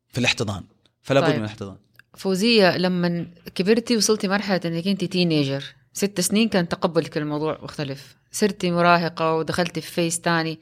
[0.08, 0.64] في الاحتضان
[1.02, 1.36] فلا بد طيب.
[1.36, 1.78] من الاحتضان
[2.18, 5.64] فوزية لما كبرتي وصلتي مرحلة إنك أنت teenager
[6.00, 8.16] ست سنين كان تقبلك الموضوع مختلف.
[8.32, 10.60] صرتي مراهقة ودخلتي في phase تاني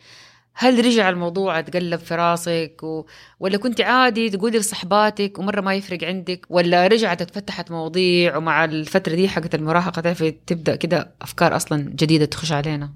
[0.53, 3.05] هل رجع الموضوع اتقلب في راسك و...
[3.39, 9.15] ولا كنت عادي تقولي لصحباتك ومرة ما يفرق عندك؟ ولا رجعت اتفتحت مواضيع ومع الفترة
[9.15, 12.93] دي حقت المراهقة تعرفي تبدأ كده أفكار أصلا جديدة تخش علينا؟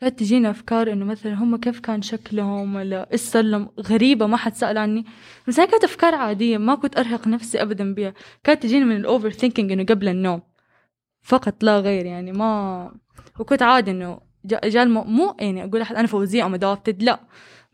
[0.00, 4.78] كانت تجينا أفكار إنه مثلا هم كيف كان شكلهم ولا لهم؟ غريبة ما حد سأل
[4.78, 5.04] عني.
[5.48, 8.14] بس هي كانت أفكار عادية ما كنت أرهق نفسي أبدا بها
[8.44, 10.53] كانت تجيني من الأوفر ثينكينج إنه قبل النوم.
[11.24, 12.92] فقط لا غير يعني ما
[13.38, 15.04] وكنت عادي إنه جاء جا المو...
[15.04, 17.20] مو يعني أقول أحد أنا فوزية أو أدوبتد لا.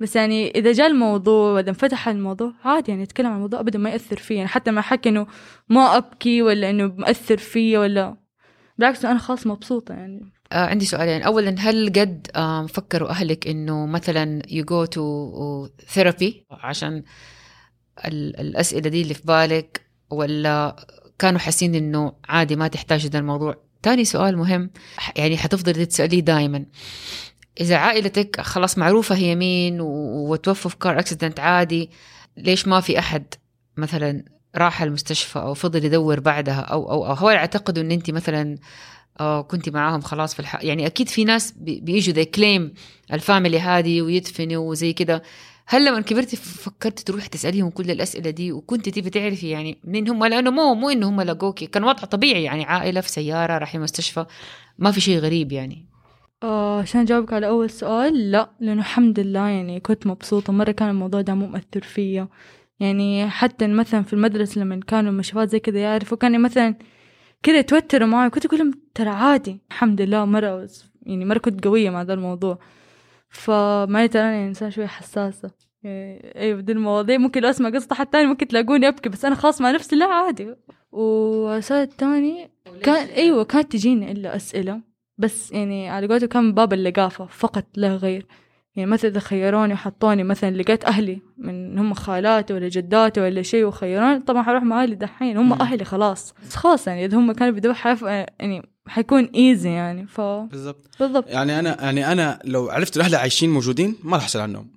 [0.00, 3.90] بس يعني إذا جاء الموضوع وإذا انفتح الموضوع عادي يعني أتكلم عن الموضوع أبدا ما
[3.90, 5.26] يأثر فيا يعني حتى ما حكي إنه
[5.68, 8.16] ما أبكي ولا إنه مأثر فيا ولا.
[8.78, 10.32] بالعكس أنا خلاص مبسوطة يعني.
[10.52, 11.22] آه عندي سؤالين.
[11.22, 15.00] اولا هل قد آه فكروا أهلك إنه مثلا you go to
[15.94, 17.02] therapy عشان
[18.06, 20.76] ال- الأسئلة دي اللي في بالك ولا
[21.20, 23.56] كانوا حاسين إنه عادي ما تحتاج ده الموضوع.
[23.82, 24.70] تاني سؤال مهم
[25.16, 26.64] يعني حتفضلي تسأليه دائما
[27.60, 31.90] إذا عائلتك خلاص معروفة هي مين وتوفوا في car accident عادي
[32.36, 33.24] ليش ما في أحد
[33.76, 34.24] مثلا
[34.56, 38.58] راح المستشفى أو فضل يدور بعدها؟ أو أو أو هو يعتقدوا إن أنت مثلا
[39.20, 40.62] آه كنت معاهم خلاص في الح...
[40.64, 42.74] يعني أكيد في ناس بي- بيجوا they claim
[43.12, 45.22] ال family هذه ويدفنوا وزي كده.
[45.72, 50.24] هل لما كبرتي فكرت تروحي تسأليهم كل الأسئلة دي وكنت تبي تعرفي يعني منين هم؟
[50.24, 51.66] لأنه مو مو إنه هم لقوكي.
[51.66, 54.26] كان وضع طبيعي يعني عائلة في سيارة رايحين مستشفى
[54.78, 55.86] ما في شيء غريب يعني.
[56.42, 60.52] آه عشان أجاوبك على أول سؤال لا لأنه الحمد لله يعني كنت مبسوطة.
[60.52, 62.28] مرة كان الموضوع ده مو مؤثر فيا.
[62.80, 66.74] يعني حتى مثلا في المدرسة لما كانوا مشافات زي كذا يعرفوا كان مثلا
[67.42, 68.30] كذا يتوتروا معي.
[68.30, 69.60] كنت أقول لهم ترى عادي.
[69.70, 70.68] الحمد لله مرة
[71.02, 72.58] يعني مرة كنت قوية مع ذا الموضوع.
[73.30, 75.50] فما ترى أنا إنسان شوية حساسة.
[75.82, 77.18] يعني أيوة دي المواضيع.
[77.18, 80.06] ممكن لو أسمع قصة حد تاني ممكن تلاقوني أبكي بس أنا خاص مع نفسي لا
[80.06, 80.54] عادي.
[80.92, 82.50] والسؤال الثاني
[82.82, 84.80] كان أيوة كانت تجيني إلا أسئلة.
[85.18, 88.26] بس يعني على قولته كان باب اللقافة فقط لا غير.
[88.76, 93.64] يعني مثلا إذا خيروني وحطوني مثلا لقيت أهلي من هم خالاتي ولا جداتي ولا شيء
[93.64, 95.52] وخيروني طبعا حروح مع أهلي دحين هم.
[95.52, 96.34] أهلي خلاص.
[96.46, 100.90] بس خلاص يعني إذا هم كانوا بيدوا حيف يعني حيكون إيزي يعني ف بالضبط.
[101.00, 101.28] بالضبط.
[101.28, 104.70] يعني أنا يعني أنا لو عرفت الأهل عايشين موجودين ما راح أسأل عنهم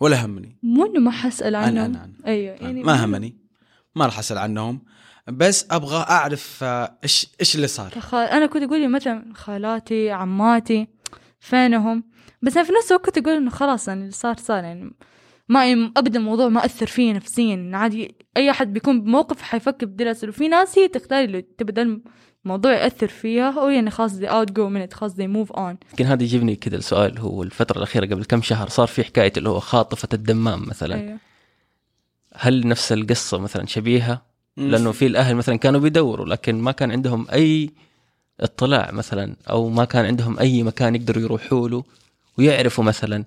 [0.00, 0.58] ولا همني.
[0.62, 1.68] مو إنه ما حسأل عنهم.
[1.68, 2.12] أنا أنا, أنا.
[2.26, 3.36] أيوة يعني ما همني.
[3.94, 4.80] ما راح أسأل عنهم.
[5.28, 7.92] بس أبغى أعرف آه، إيش إيش اللي صار.
[8.12, 10.88] أنا كنت أقول مثلا خالاتي عماتي
[11.40, 12.04] فينهم؟
[12.42, 14.92] بس أنا في نفس الوقت كنت أقول إنه خلاص يعني اللي صار صار يعني
[15.50, 20.28] ما أبدا الموضوع ما أثر فيا نفسيا عادي أي أحد بيكون بموقف حيفكر بدراسة.
[20.28, 22.00] وفي ناس هي تختار اللي تبدا
[22.44, 25.74] الموضوع يأثر فيها أو يعني خلاص they outgo من it خلاص they move on.
[25.90, 29.48] يمكن هذا يجيبني كذا السؤال هو الفترة الأخيرة قبل كم شهر صار في حكاية اللي
[29.48, 30.94] هو خاطفة الدمام مثلا.
[30.94, 31.18] أيوة.
[32.34, 34.22] هل نفس القصة مثلا شبيهة؟
[34.56, 37.70] لأنه في الأهل مثلا كانوا بيدوروا لكن ما كان عندهم أي
[38.40, 41.84] اطلاع مثلا أو ما كان عندهم أي مكان يقدروا يروحوا له
[42.38, 43.24] ويعرفوا مثلا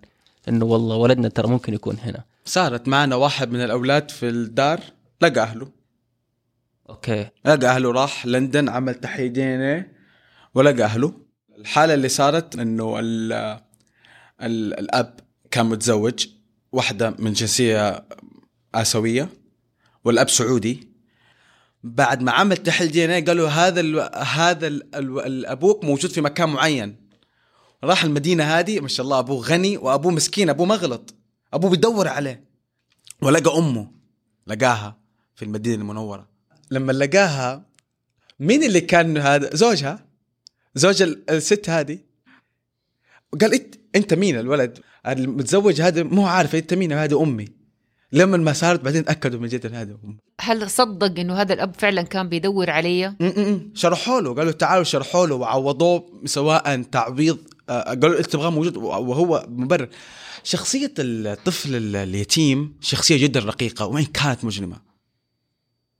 [0.49, 2.23] إنه والله ولدنا ترى ممكن يكون هنا.
[2.45, 4.79] صارت معنا واحد من الأولاد في الدار
[5.21, 5.67] لقى أهله.
[6.89, 7.29] أوكي.
[7.45, 9.85] لقى أهله راح لندن عمل تحليل دي ان
[10.55, 11.13] ولقى أهله.
[11.57, 13.33] الحالة اللي صارت إنه ال
[14.41, 15.19] ال الأب
[15.51, 16.27] كان متزوج
[16.71, 18.05] واحدة من جنسية
[18.75, 19.29] آسيوية
[20.05, 20.87] والأب سعودي.
[21.83, 26.21] بعد ما عمل تحليل دي ان قالوا هذا ال هذا ال ال الأبوك موجود في
[26.21, 27.02] مكان معين.
[27.83, 31.13] راح المدينة هذه ما شاء الله أبوه غني وأبوه مسكين أبوه ما غلط
[31.53, 32.43] أبوه بيدور عليه.
[33.21, 33.91] ولقى أمه
[34.47, 34.97] لقاها
[35.35, 36.27] في المدينة المنورة.
[36.71, 37.65] لما لقاها
[38.39, 40.05] مين اللي كان هذا؟ زوجها.
[40.75, 41.99] زوج ال- الست هذه.
[43.41, 47.47] قال انت إنت مين الولد؟ المتزوج هذا مو عارف إنت مين؟ هذا أمي.
[48.11, 52.01] لما ما صارت بعدين أكدوا من جد هذا امي هل صدق إنه هذا الأب فعلا
[52.01, 53.15] كان بيدور علي.
[53.73, 57.37] شرحوا له قالوا تعالوا شرحوا له وعوضوه سواء تعويض
[57.69, 59.89] قالوا انت تبغاه موجود وهو مبرر.
[60.43, 64.81] شخصية الطفل ال- اليتيم شخصية جدا رقيقة وإن كانت مجرمة؟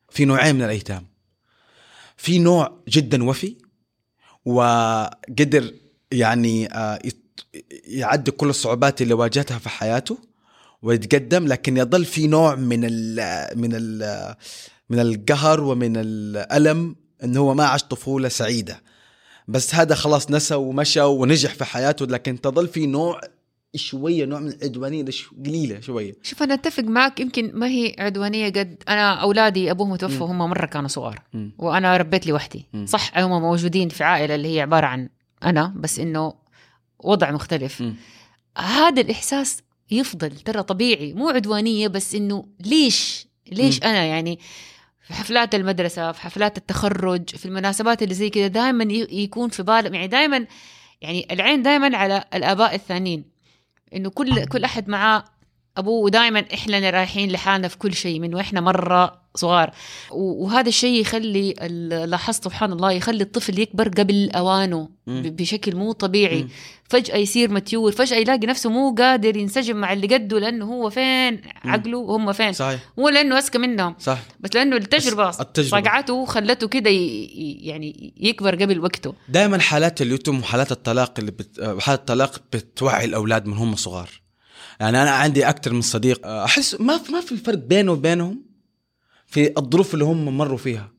[0.09, 1.05] في نوعين من الأيتام.
[2.17, 3.55] في نوع جدا وفي
[4.45, 5.73] وقدر
[6.11, 6.99] يعني آه،
[7.87, 10.17] يعدي كل الصعوبات اللي واجهتها في حياته
[10.81, 13.17] ويتقدم لكن يظل في نوع من ال
[13.59, 14.35] من ال
[14.89, 18.81] من القهر ومن الألم انه هو ما عاش طفولة سعيدة.
[19.47, 23.21] بس هذا خلاص نسى ومشى ونجح في حياته لكن تظل في نوع
[23.75, 25.05] شوية نوع من العدوانية
[25.45, 30.23] قليلة شوية شوف أنا أتفق معك يمكن ما هي عدوانية قد أنا أولادي أبوهم توفى
[30.23, 31.51] وهم مرة كانوا صغار مم.
[31.57, 32.65] وأنا ربيت لوحدي.
[32.85, 35.09] صح هم موجودين في عائلة اللي هي عبارة عن
[35.43, 36.33] أنا بس إنه
[36.99, 37.83] وضع مختلف.
[38.57, 43.83] هذا الإحساس يفضل ترى طبيعي مو عدوانية بس إنه ليش ليش.
[43.83, 44.39] أنا يعني
[45.03, 49.93] في حفلات المدرسة في حفلات التخرج في المناسبات اللي زي كذا دائما يكون في بالهم
[49.93, 50.45] يعني دائما
[51.01, 53.25] يعني العين دائما على الآباء الثانيين.
[53.95, 55.23] إنه كل كل أحد معاه
[55.77, 59.71] ابوه ودائما إحنا اللي رايحين لحالنا في كل شيء من وإحنا مرة صغار.
[60.11, 61.53] وهذا الشيء يخلي
[62.07, 66.47] لاحظت سبحان الله يخلي الطفل يكبر قبل أوانه بشكل مو طبيعي.
[66.89, 71.41] فجأة يصير متيور فجأة يلاقي نفسه مو قادر ينسجم مع اللي قده لأنه هو فين؟
[71.65, 72.79] عقله وهم فين؟ صحيح.
[72.97, 73.95] مو لأنه أذكى منهم.
[73.99, 74.19] صح.
[74.39, 75.81] بس لأنه التجربة, التجربة.
[75.81, 79.13] صقعته خلته كده يعني يكبر قبل وقته.
[79.29, 81.77] دائما حالات اليتم وحالات الطلاق اللي بت...
[81.79, 84.22] حالات الطلاق بتوعي الأولاد من هم صغار.
[84.83, 88.41] يعني أنا عندي أكثر من صديق أحس ما في ما في فرق بينه وبينهم
[89.27, 90.91] في الظروف اللي هم مروا فيها.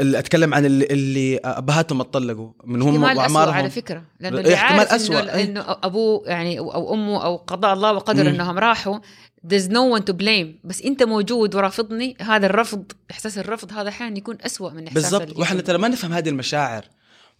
[0.00, 4.80] اللي أتكلم عن اللي, اللي أبهاتهم اتطلقوا من هم واعمارهم على فكرة لأنه اللي احتمال
[4.80, 5.44] عارف أسوأ، انه إيه.
[5.44, 8.28] إنه أبوه يعني أو أو أمه أو قضاء الله وقدر مم.
[8.28, 8.98] إنهم راحوا
[9.46, 10.48] there's no one to blame.
[10.64, 15.38] بس أنت موجود ورافضني هذا الرفض إحساس الرفض هذا أحيانا يكون أسوأ من إحساس بالضبط.
[15.38, 16.84] وإحنا ترى ما نفهم هذه المشاعر.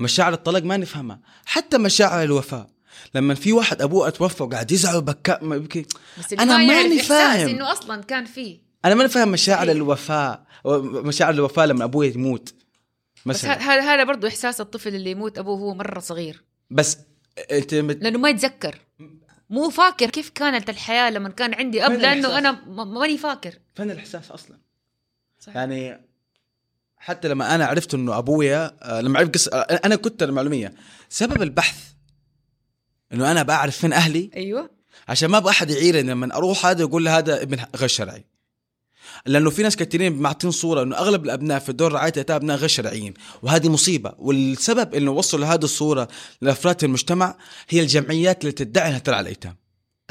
[0.01, 1.21] مشاعر الطلاق ما نفهمها.
[1.45, 2.80] حتى مشاعر الوفاه
[3.15, 5.87] لما في واحد أبوه أتوفى وقاعد يزعل وبكى ما يبكي
[6.33, 7.49] يعرف ماني فاهم.
[7.49, 9.73] إنه أصلا كان فيه أنا ما نفهم مشاعر إيه.
[9.73, 10.47] الوفاة
[11.05, 12.55] مشاعر الوفاة لما أبوي يموت
[13.27, 16.99] بس مثلا هذا هذا برضه إحساس الطفل اللي يموت أبوه وهو مرة صغير بس
[17.51, 18.03] أنت مت...
[18.03, 18.79] لأنه ما يتذكر
[19.51, 24.31] مو فاكر كيف كانت الحياة لما كان عندي أب لأنه؟ أنا ماني فاكر فين الإحساس
[24.31, 24.59] أصلا
[25.39, 25.57] صح.
[25.57, 26.01] يعني
[26.97, 30.75] حتى لما أنا عرفت إنه أبويا آه، لما عرفت قصة آه، أنا كنت المعلوميه
[31.09, 31.91] سبب البحث
[33.13, 34.71] إنه أنا بعرف فين أهلي؟ أيوه.
[35.09, 38.25] عشان ما أبغى احد يعيرني لما أروح هذا يقول لي هذا ابن غير شرعي
[39.27, 42.69] لأنه في ناس كثيرين معطين صورة إنه أغلب الأبناء في دور رعاية الايتام أبناء غير
[42.69, 44.13] شرعيين وهذه مصيبة.
[44.19, 46.09] والسبب إنه وصلوا لهذه الصورة
[46.41, 47.37] لأفراد المجتمع
[47.69, 49.57] هي الجمعيات اللي تدعي إنها ترعى الأيتام.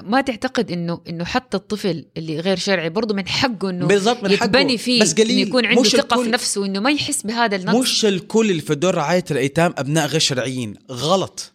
[0.03, 4.37] ما تعتقد إنه إنه حتى الطفل اللي غير شرعي برضه من حقه إنه بالضبط من
[4.37, 4.45] حقه.
[4.45, 5.31] يتبني فيه بس قليل.
[5.31, 6.29] إنه يكون عنده مش ثقة في.
[6.29, 7.75] نفسه إنه ما يحس بهذا النقص.
[7.75, 11.53] مش الكل اللي في دور رعاية الأيتام أبناء غير شرعيين غلط.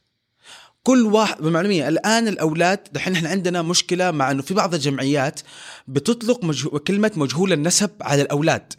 [0.87, 1.88] كل واحد بالمعلومية.
[1.88, 5.40] الآن الأولاد دحين إحنا عندنا مشكلة مع أنه في بعض الجمعيات
[5.88, 6.79] بتطلق مجهو...
[6.79, 8.73] كلمة مجهول النسب على الأولاد.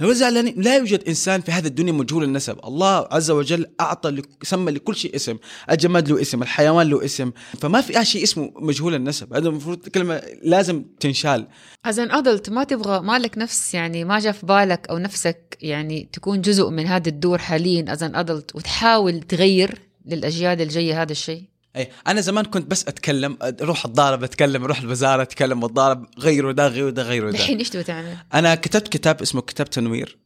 [0.00, 4.28] زعلانين لا يوجد إنسان في هذه الدنيا مجهول النسب؟ الله عز وجل أعطى لك...
[4.42, 5.36] سمى لكل شيء اسم.
[5.70, 7.30] الجماد له اسم الحيوان له اسم.
[7.60, 9.34] فما في شيء اسمه مجهول النسب.
[9.34, 11.46] هذا المفروض كلمة لازم تنشال.
[11.84, 16.08] as an adult ما تبغى مالك نفس يعني ما جاء في بالك أو نفسك يعني
[16.12, 21.44] تكون جزء من هذا الدور حاليا as an adult وتحاول تغير للأجيال الجاية هذا الشيء؟
[21.76, 26.68] أي أنا زمان كنت بس أتكلم أروح اتضارب أتكلم أروح الوزارة أتكلم واتضارب غيروا ده
[26.68, 30.18] غيروا ده غيروا ده الحين إيش تبغى تعمل؟ أنا كتبت كتاب اسمه كتاب تنوير.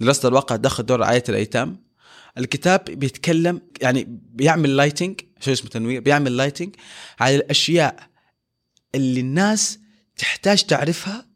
[0.00, 1.84] دراسه الواقع داخل دور رعاية الأيتام.
[2.38, 6.76] الكتاب بيتكلم يعني بيعمل lighting شو اسمه تنوير؟ بيعمل lighting
[7.20, 8.08] على الأشياء
[8.94, 9.78] اللي الناس
[10.16, 11.26] تحتاج تعرفها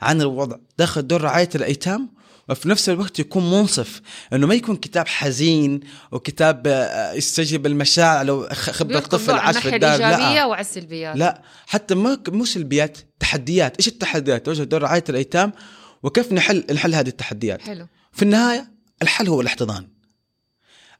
[0.00, 0.56] عن الوضع.
[0.78, 2.14] داخل دور رعاية الأيتام
[2.48, 4.00] وفي نفس الوقت يكون منصف
[4.32, 5.80] إنه ما يكون كتاب حزين
[6.12, 10.44] وكتاب آه، يستجلب المشاعر لو خبرة طفل عاش في الدار الايجابيه لا.
[10.44, 11.16] وعلى السلبيات.
[11.16, 13.76] لا حتى ما مو سلبيات تحديات.
[13.76, 15.52] إيش التحديات؟ توجه دور رعاية الأيتام
[16.02, 17.86] وكيف نحل نحل هذه التحديات؟ حلو.
[18.12, 19.88] في النهاية الحل هو الاحتضان.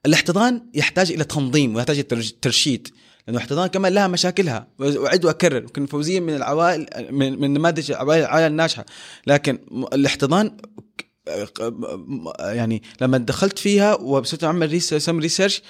[0.06, 2.88] الاحتضان يحتاج إلى تنظيم ويحتاج إلى ترشيد
[3.26, 4.66] لأنه الاحتضان كمان لها مشاكلها.
[4.78, 8.84] واعد وأكرر يمكن فوزيه من العوائل من, من نماذج العوائل الناجحه
[9.26, 9.58] لكن
[9.92, 10.56] الاحتضان
[12.38, 15.62] يعني لما دخلت فيها وصرت أعمل research research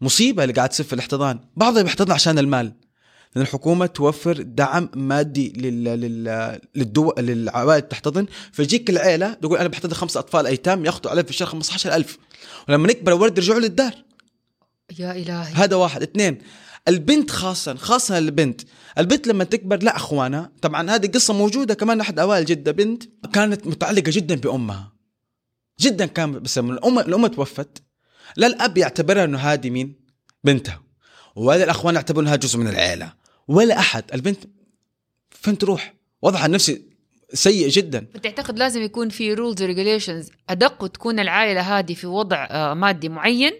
[0.00, 1.40] مصيبة اللي قاعد تصير في الاحتضان.
[1.56, 2.72] بعضهم بيحتضن عشان المال.
[3.34, 8.26] لأن الحكومة توفر دعم مادي لل لل للدول للعوائل تحتضن.
[8.52, 12.18] فيجيك العيلة تقول أنا بحتضن خمس أطفال أيتام ياخذوا عليه في الشهر 15000
[12.68, 13.94] ولما نكبر الولد يرجعوا للدار.
[14.98, 15.52] يا إلهي.
[15.54, 16.02] هذا واحد.
[16.02, 16.38] اثنين
[16.88, 18.60] البنت خاصة خاصة البنت.
[18.98, 23.66] البنت لما تكبر لا اخوانها طبعا هذه قصة موجودة كمان أحد أوائل جدة بنت كانت
[23.66, 24.95] متعلقة جدا بأمها.
[25.80, 27.82] جدا كان بس لما الام الام توفت.
[28.36, 29.94] لا الأب يعتبرها إنه هذه مين؟
[30.44, 30.82] بنتها
[31.36, 33.12] ولا الأخوان يعتبروا إنها جزء من العيلة.
[33.48, 34.04] ولا أحد.
[34.14, 34.38] البنت
[35.30, 36.82] فين تروح؟ وضعها النفسي
[37.34, 38.06] سيء جدا.
[38.22, 43.08] تعتقد لازم يكون في rules و regulations أدق وتكون العائلة هذه في وضع آه، مادي
[43.08, 43.52] معين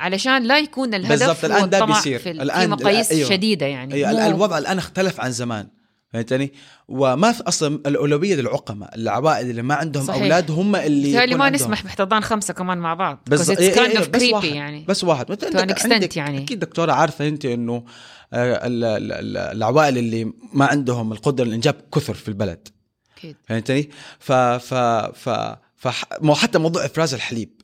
[0.00, 2.18] علشان لا يكون الهدف بالضبط، الآن هو ده بيصير.
[2.18, 3.28] في, ال- الآن- في مقاييس أيوة.
[3.30, 3.94] شديدة يعني.
[3.94, 5.68] أي مو- الوضع الآن اختلف عن زمان.
[6.12, 6.52] فهمتني؟
[6.88, 10.22] وما في أصلا الأولوية للعقماء، العوائل اللي ما عندهم صحيح.
[10.22, 11.46] أولاد هم اللي ما عندهم.
[11.54, 15.04] نسمح باحتضان خمسة كمان مع بعض بس إيه kind إيه of بس واحد يعني بس
[15.04, 16.38] واحد To an extent يعني.
[16.44, 17.84] أكيد دكتورة عارفة أنت إنه
[18.32, 22.68] آه، ال- ال- ال- العوائل اللي ما عندهم القدرة للانجاب كثر في البلد
[23.16, 24.74] أكيد فهمتني؟ ف ف
[25.14, 25.28] ف
[25.76, 25.88] ف
[26.34, 27.61] حتى موضوع إفراز الحليب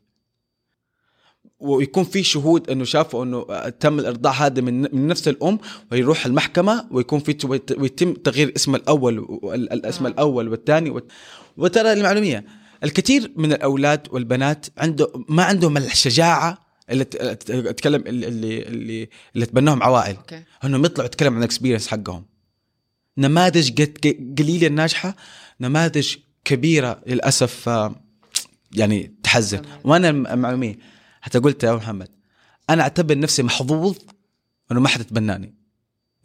[1.60, 5.58] ويكون في شهود إنه شافوا إنه تم الارضاع هذا من من نفس الأم
[5.92, 7.36] ويروح المحكمة ويكون في
[7.78, 10.10] ويتم تغيير اسم الأول والاسم آه.
[10.10, 11.10] الأول والثاني وت-
[11.56, 12.44] وترى المعلومية
[12.84, 16.58] الكثير من الأولاد والبنات عنده ما عندهم الشجاعة
[16.90, 17.02] اللي
[17.50, 22.24] اتكلم اللي اللي اللي, اللي تبناهم عوائل أوكي إنهم يطلعوا يتكلموا عن ال experience حقهم
[23.18, 23.82] نماذج
[24.38, 25.16] قليلة ناجحه
[25.60, 27.94] نماذج كبيرة للأسف آه،
[28.72, 29.62] يعني تحزن.
[29.84, 30.78] وأنا المعلومية
[31.20, 32.08] حتى قلت يا محمد
[32.70, 33.96] أنا أعتبر نفسي محظوظ
[34.72, 35.54] إنه ما حد تبناني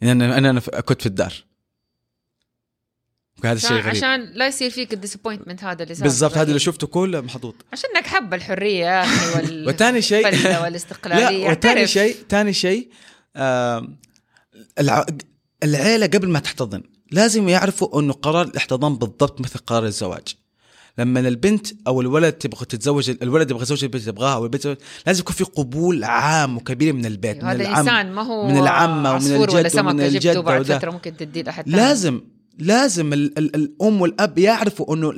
[0.02, 1.44] لأن أنا أنا كنت في الدار.
[3.44, 3.96] هذا الشيء عشان, غريب.
[3.96, 6.58] عشان لا يصير فيك الديسابوينتمنت هذا اللي صار بالضبط هذا اللي.
[6.58, 7.54] شفته كله محظوظ.
[7.72, 10.26] عشانك حب الحرية يا أخي وال وثاني شيء
[10.62, 11.44] والاستقلالية.
[11.46, 11.86] لا وثاني.
[11.86, 12.90] شيء ثاني شيء
[13.36, 13.96] آم،
[14.80, 15.06] الع...
[15.62, 20.36] العيلة قبل ما تحتضن لازم يعرفوا إنه قرار الاحتضان بالضبط مثل قرار الزواج.
[20.98, 25.34] لما البنت أو الولد تبغى تتزوج الولد يبغى يتزوج البنت تبغاها أو البنت لازم يكون
[25.34, 30.36] في قبول عام وكبير من البيت من هذا العم ما هو من العمة ومن الجد
[30.36, 30.78] ومن وده.
[30.78, 31.68] فترة ممكن تديه لأحد.
[31.68, 32.20] لازم
[32.58, 35.10] لازم ال ال الأم والأب يعرفوا إنه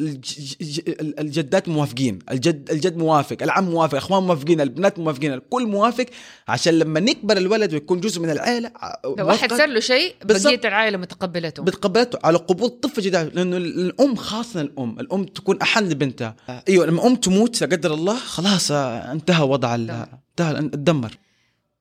[1.18, 6.06] الجدات موافقين الجد الجد موافق العم موافق الأخوان موافقين البنات موافقين الكل موافق
[6.48, 8.70] عشان لما نكبر الولد ويكون جزء من العائله
[9.18, 10.14] لو واحد صار له شيء.
[10.24, 11.62] بقية العائلة متقبلته.
[11.62, 16.36] بتقبلته على قبول طفل جديد لأنه الأم خاصة الأم الأم تكون أحن لبنتها.
[16.68, 21.18] أيوه لما أم تموت لا قدر الله خلاص آه، انتهى وضع ال- انتهى اتدمر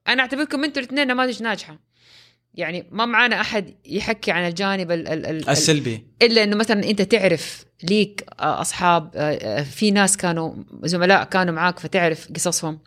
[0.07, 1.79] أنا أعتبركم أنتوا الاثنين نماذج ناجحة.
[2.55, 6.05] يعني ما معانا أحد يحكي عن الجانب ال ال ال السلبي.
[6.21, 9.19] إلا إنه مثلا أنت تعرف ليك آه، أصحاب آه،
[9.59, 10.53] آه، في ناس كانوا
[10.83, 12.79] زملاء كانوا معاك فتعرف قصصهم.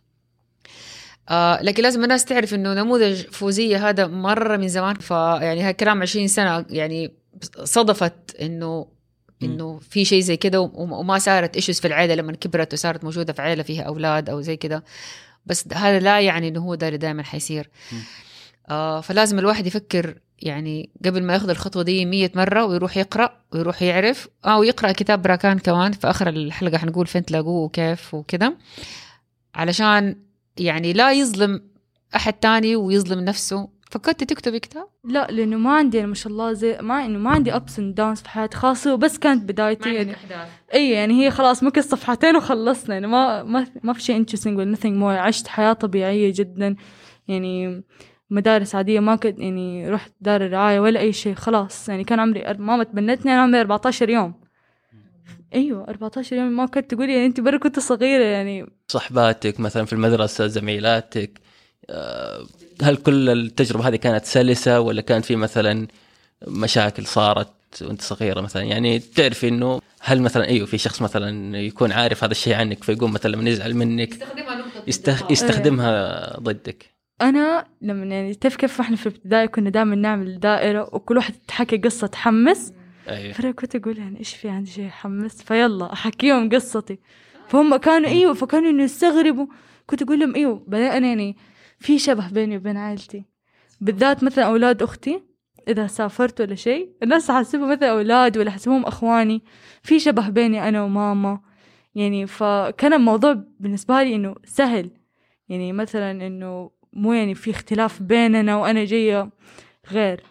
[1.61, 4.95] لكن لازم الناس تعرف إنه نموذج فوزية هذا مرة من زمان.
[4.95, 7.13] فيعني هاي كلام 20 سنة يعني
[7.65, 8.87] صدفت إنه
[9.43, 13.33] إنه في شيء زي كده وم- وما صارت ايشوز في العيلة لما كبرت وصارت موجودة
[13.33, 14.85] في عيلة فيها أولاد أو زي كده.
[15.47, 17.69] بس هذا لا يعني إنه هو ده اللي دائما حيصير.
[18.69, 23.83] آه فلازم الواحد يفكر يعني قبل ما ياخذ الخطوة دي مية مرة ويروح يقرأ ويروح
[23.83, 24.29] يعرف.
[24.45, 28.57] آه ويقرأ كتاب براكان كمان في آخر الحلقة حنقول فين تلاقوه وكيف وكده.
[29.55, 30.17] علشان
[30.59, 31.61] يعني لا يظلم
[32.17, 33.69] أحد تاني ويظلم نفسه.
[33.91, 37.31] فكرتي تكتبي كتاب؟ لا لأنه ما عندي أنا ما شاء الله زي ما إنه ما
[37.31, 38.57] عندي ups and downs في حياتي.
[38.57, 40.15] خاصه وبس كانت بدايتي يعني.
[40.15, 40.49] أحداث.
[40.75, 42.95] إي يعني هي خلاص ممكن صفحتين وخلصنا.
[42.95, 46.77] يعني ما ما ما في شيء interesting ولا nothing more عشت حياة طبيعية جدا.
[47.29, 47.83] يعني
[48.31, 51.89] مدارس عادية ما كنت يعني رحت دار الرعاية ولا أي شيء خلاص.
[51.89, 54.35] يعني كان عمري ماما تبنتني أنا عمري 14 يوم.
[55.55, 56.47] أيوة 14 يوم.
[56.47, 58.67] ما كنت تقولي يعني أنت برا كنت صغيرة يعني.
[58.89, 61.41] صحباتك مثلا في المدرسة زميلاتك
[61.91, 62.47] آه،
[62.83, 65.87] هل كل التجربة هذه كانت سلسة ولا كان في مثلا
[66.49, 67.49] مشاكل صارت
[67.83, 72.33] وأنت صغيرة مثلا؟ يعني تعرفي إنه هل مثلا أيوه في شخص مثلا يكون عارف هذا
[72.33, 74.19] الشيء عنك فيقوم مثلا لما يزعل منك
[74.87, 75.31] يستخ...
[75.31, 76.98] يستخدمها ضدك.
[77.23, 81.77] أنا لما يعني تعرف كيف إحنا في الابتدائي كنا دائما نعمل دائرة وكل واحد تحكي
[81.77, 82.73] قصة تحمس.
[83.09, 83.33] أيوه.
[83.33, 86.99] فأنا كنت أقول يعني إيش في عندي شيء يحمس؟ فيلا احكيهم قصتي.
[87.49, 89.47] فهم كانوا إيوه فكانوا إنه يستغربوا.
[89.87, 91.37] كنت أقول لهم إيوه بعدين أنا يعني
[91.79, 93.25] في شبه بيني وبين عائلتي.
[93.81, 95.23] بالذات مثلا أولاد أختي
[95.69, 99.45] إذا سافرت ولا شيء الناس حاسبهم مثلا أولاد ولا حاسبهم إخواني.
[99.83, 101.41] في شبه بيني أنا وماما.
[101.95, 104.91] يعني فكان الموضوع بالنسبة لي إنه سهل.
[105.49, 109.31] يعني مثلا إنه مو يعني في اختلاف بيننا وأنا جاية
[109.91, 110.23] غير.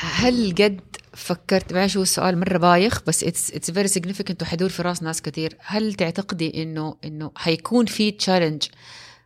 [0.00, 0.80] هل قد
[1.14, 5.22] فكرت معلش هو السؤال مرة بايخ بس it's it's very significant وحيدور في راس ناس
[5.22, 8.62] كثير هل تعتقدي انه إنه حيكون في challenge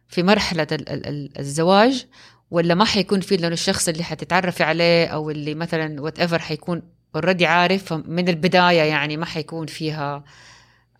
[0.09, 2.07] في مرحلة ال ال ال الزواج
[2.51, 6.82] ولا ما حيكون في لأنه الشخص اللي حتتعرفي عليه أو اللي مثلا whatever حيكون
[7.14, 10.24] already عارف من البداية يعني ما حيكون فيها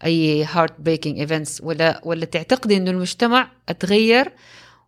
[0.05, 4.33] أي heartbreaking events ولا ولا تعتقدي إنه المجتمع أتغير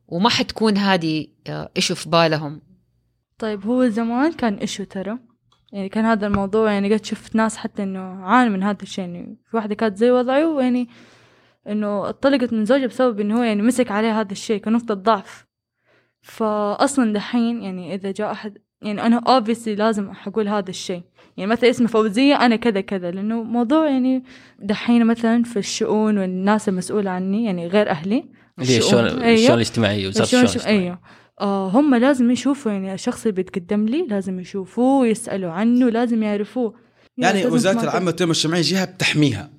[0.09, 2.61] وما حتكون هذه ايشو في بالهم.
[3.38, 5.18] طيب هو زمان كان إيشو ترى.
[5.72, 9.04] يعني كان هذا الموضوع يعني قد شفت ناس حتى إنه عانوا من هذا الشيء.
[9.04, 10.88] يعني في واحدة كانت زي وضعي ويعني
[11.68, 15.46] إنه اتطلقت من زوجها بسبب إنه هو يعني مسك عليها هذا الشيء كنقطة ضعف.
[16.22, 21.02] فأصلا دحين يعني إذا جاء أحد يعني أنا obviously لازم حقول هذا الشيء.
[21.36, 23.11] يعني مثلا اسمي فوزية أنا كذا كذا.
[23.11, 24.24] لأنه موضوع يعني
[24.59, 28.24] دحين مثلا في الشؤون والناس المسؤولة عني يعني غير هي
[28.61, 29.07] الشؤون.
[29.07, 29.34] الشؤون أيوه.
[29.34, 30.98] الشؤون الاجتماعية وزارة الشؤون الاجتماعية أيوه
[31.40, 36.74] آه هم لازم يشوفوا يعني الشخص اللي بيتقدم لي لازم يشوفوه ويسألوا عنه لازم يعرفوه
[37.18, 39.50] يعني لازم وزارة العامه والتنمية الإجتماعية جهة بتحميها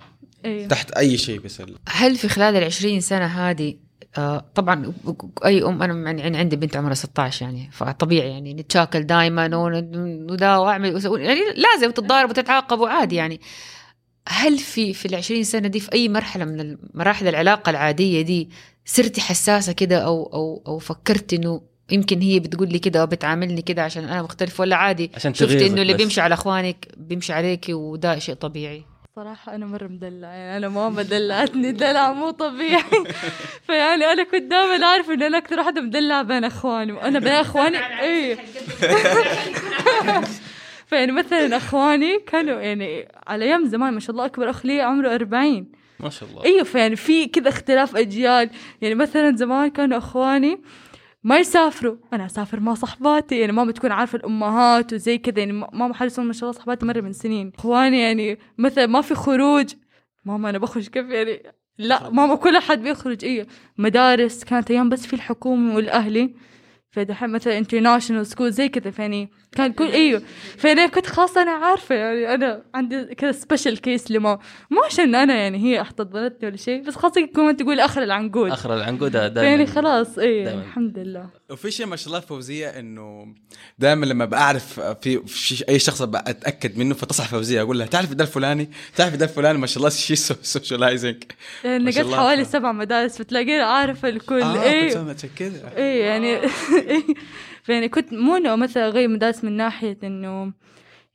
[0.45, 0.67] أيوه.
[0.67, 3.75] تحت أي شيء بيصير هل في خلال العشرين سنة هذه
[4.17, 4.93] آه طبعا
[5.45, 10.93] أي أم أنا يعني عندي بنت عمرها 16 يعني فطبيعي يعني نتشاكل دائما وده وأعمل
[10.93, 13.41] وأسوي يعني لازم تتضارب وتتعاقب وعادي يعني
[14.29, 18.49] هل في في العشرين سنة دي في أي مرحلة من مراحل العلاقة العادية دي
[18.89, 21.61] صرتي حساسة كده أو أو أو فكرت إنه
[21.91, 25.61] يمكن هي بتقول لي كده أو بتعاملني كده عشان أنا مختلف ولا عادي؟ عشان شفت
[25.61, 25.99] إنه اللي بس.
[25.99, 28.83] بيمشي على إخوانك بيمشي عليكي وده شيء طبيعي.
[29.15, 32.83] صراحة أنا مرة مدلعة يعني أنا ماما دلعتني دلع مو طبيعي.
[33.67, 37.77] فيعني أنا كنت دائما أعرف إن أنا أكثر واحدة مدلعة بين إخواني وأنا بين إخواني
[38.01, 38.37] إيه.
[40.87, 45.15] فيعني مثلا إخواني كانوا يعني على أيام زمان ما شاء الله أكبر أخ لي عمره
[45.15, 45.65] 40
[45.99, 46.43] ما شاء الله.
[46.45, 48.49] أيوه فيعني في كذا اختلاف أجيال.
[48.81, 50.61] يعني مثلا زمان كانوا أخواني
[51.23, 51.95] ما يسافروا.
[52.13, 56.33] أنا أسافر مع صحباتي يعني ماما تكون عارفة الأمهات وزي كذا يعني ماما حارسون ما
[56.33, 57.51] شاء الله صحباتي مرة من سنين.
[57.57, 59.73] أخواني يعني مثلا ما في خروج.
[60.25, 61.43] ماما أنا بخرج كيف يعني؟
[61.77, 63.25] لا ماما كل أحد بيخرج.
[63.25, 66.33] إيه مدارس كانت أيام بس في الحكومة والأهلي.
[66.91, 70.21] فدحين مثلا international school زي كذا فيعني كان كل إيوه.
[70.57, 74.39] فانا كنت خلاص أنا عارفة يعني أنا عندي كذا special case لما
[74.71, 78.51] مو عشان أنا يعني هي احتضنتني ولا شيء بس خلاص كمان تقول آخر العنقود.
[78.51, 80.61] آخر العنقود دائما فيعني خلاص إيه دايماً.
[80.61, 81.29] الحمد لله.
[81.49, 83.35] وفي شيء ما شاء الله فوزية إنه
[83.79, 87.61] دائما لما بعرف في, في أي شخص بتاكد منه فتصح فوزية.
[87.61, 91.23] أقول لها تعرف ده الفلاني؟ تعرف ده الفلاني؟ ما شاء الله شيء socializing
[91.63, 92.13] يعني نقلت.
[92.13, 94.41] حوالي سبع مدارس فتلاقيها عارفة الكل.
[94.41, 96.49] كنت عشان كذا إيه يعني إيه.
[97.63, 100.53] فيعني كنت مو إنه مثلا اغير مدارس من ناحية إنه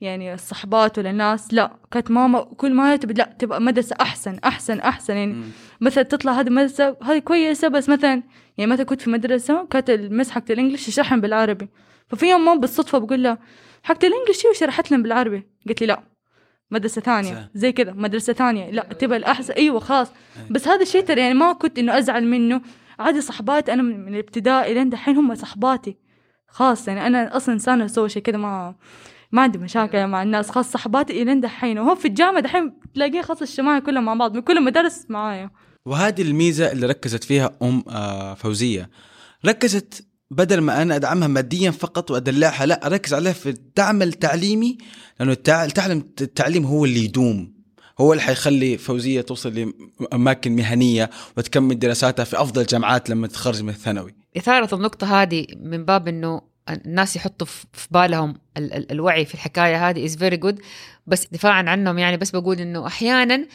[0.01, 4.39] يعني الصحبات ولا الناس لا كانت ماما كل ما هي تبي لا تبقى مدرسة أحسن
[4.43, 5.15] أحسن أحسن.
[5.15, 5.43] يعني مم.
[5.81, 8.23] مثلا تطلع هذه المدرسة هذه كويسة بس مثلا
[8.57, 11.69] يعني مثلا كنت في مدرسة كانت المس حقت الإنجليش تشرحهم بالعربي.
[12.07, 13.37] ففي يوم ما بالصدفة بقول لها
[13.83, 16.03] حقت الإنجليش هي وشرحت لهم بالعربي؟ قالت لي لا
[16.71, 17.49] مدرسة ثانية.
[17.55, 19.53] زي كذا مدرسة ثانية لا تبقى الأحسن.
[19.53, 20.07] أيوة خلاص.
[20.49, 22.61] بس هذا الشيء ترى يعني ما كنت إنه أزعل منه.
[22.99, 25.97] عادي صحباتي أنا من الابتدائي لين دحين هم صحباتي.
[26.47, 28.75] خلاص يعني أنا أصلا إنسانة أسوي شيء كذا ما
[29.31, 30.49] ما عندي مشاكل مع الناس.
[30.51, 34.41] خاص صحباتي إلين دحين وهم في الجامعة دحين تلاقيه خلاص الجماعة كلهم مع بعض من
[34.41, 35.49] كل المدارس معايا.
[35.85, 38.89] وهذه الميزة اللي ركزت فيها أم آه، فوزية.
[39.45, 44.77] ركزت بدل ما أنا أدعمها ماديا فقط وأدلعها لا اركز عليها في الدعم التعليمي
[45.19, 47.52] لأنه التع- التعلم التعليم هو اللي يدوم.
[48.01, 53.69] هو اللي حيخلي فوزية توصل لأماكن مهنية وتكمل دراساتها في أفضل جامعات لما تتخرج من
[53.69, 54.15] الثانوي.
[54.37, 59.89] إثارة النقطة هذه من باب إنه الناس يحطوا في بالهم ال- ال- الوعي في الحكاية
[59.89, 60.61] هذه is very good.
[61.07, 63.47] بس دفاعا عنهم يعني بس بقول إنه أحيانا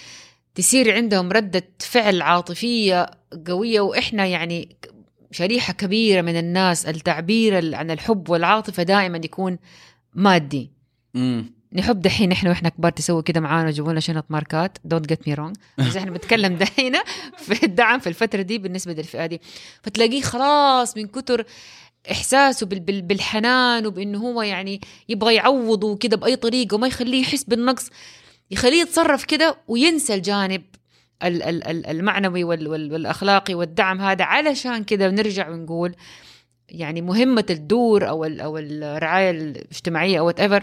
[0.54, 3.10] تصير عندهم ردة فعل عاطفية
[3.46, 4.76] قوية وإحنا يعني
[5.30, 6.86] شريحة كبيرة من الناس.
[6.86, 9.58] التعبير ال- عن الحب والعاطفة دائما يكون
[10.14, 10.70] مادي.
[11.16, 14.78] امم نحب دحين إحنا وإحنا كبار تسوي كده معانا وجيبوا لنا شنط ماركات.
[14.84, 16.92] don't get me wrong بس إحنا بنتكلم دحين
[17.36, 19.40] في الدعم في الفترة دي بالنسبة للفئة دي.
[19.82, 21.44] فتلاقيه خلاص من كتر
[22.10, 27.44] إحساسه بال بال بالحنان وبإنه هو يعني يبغى يعوضه كده بأي طريقة وما يخليه يحس
[27.44, 27.90] بالنقص
[28.50, 30.62] يخليه يتصرف كده وينسى الجانب
[31.24, 35.94] ال- ال- ال- المعنوي وال- وال- والأخلاقي والدعم هذا علشان كده نرجع ونقول
[36.68, 40.62] يعني مهمة الدور أو ال- أو الرعاية الاجتماعية أو whatever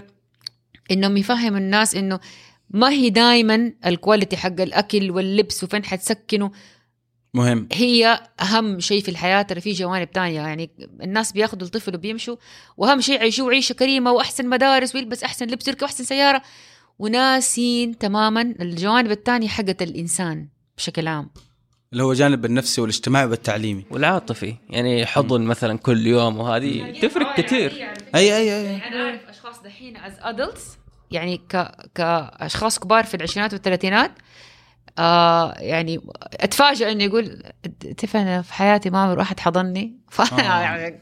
[0.92, 2.20] إنهم يفهم الناس إنه
[2.70, 6.50] ما هي دائما الكواليتي حق الأكل واللبس وفين حتسكنوا
[7.34, 7.68] مهم.
[7.72, 10.42] هي أهم شيء في الحياة ترى في جوانب تانية.
[10.42, 10.70] يعني
[11.02, 12.36] الناس بيأخذوا الطفل وبيمشوا
[12.78, 16.42] وأهم شيء يعيشوا عيشه كريمة وأحسن مدارس ويلبس أحسن لبس ويركب أحسن سيارة
[17.00, 21.30] وناسين تماما الجوانب الثانية حقت الإنسان بشكل عام.
[21.96, 23.86] اللي هو جانب النفسي والاجتماعي والتعليمي.
[23.90, 27.72] والعاطفي يعني حضن مثلا كل يوم وهذه تفرق كثير.
[28.16, 30.78] أي أي أي أنا أعرف أشخاص دحين as adults
[31.12, 34.12] يعني ك كأشخاص كبار في العشرينات والثلاثينات
[35.00, 36.02] آه يعني
[36.34, 37.44] اتفاجئ انه يقول
[38.16, 39.94] أنا في حياتي ما عمر احد حضني.
[40.10, 40.62] فانا آه.
[40.62, 41.00] يعني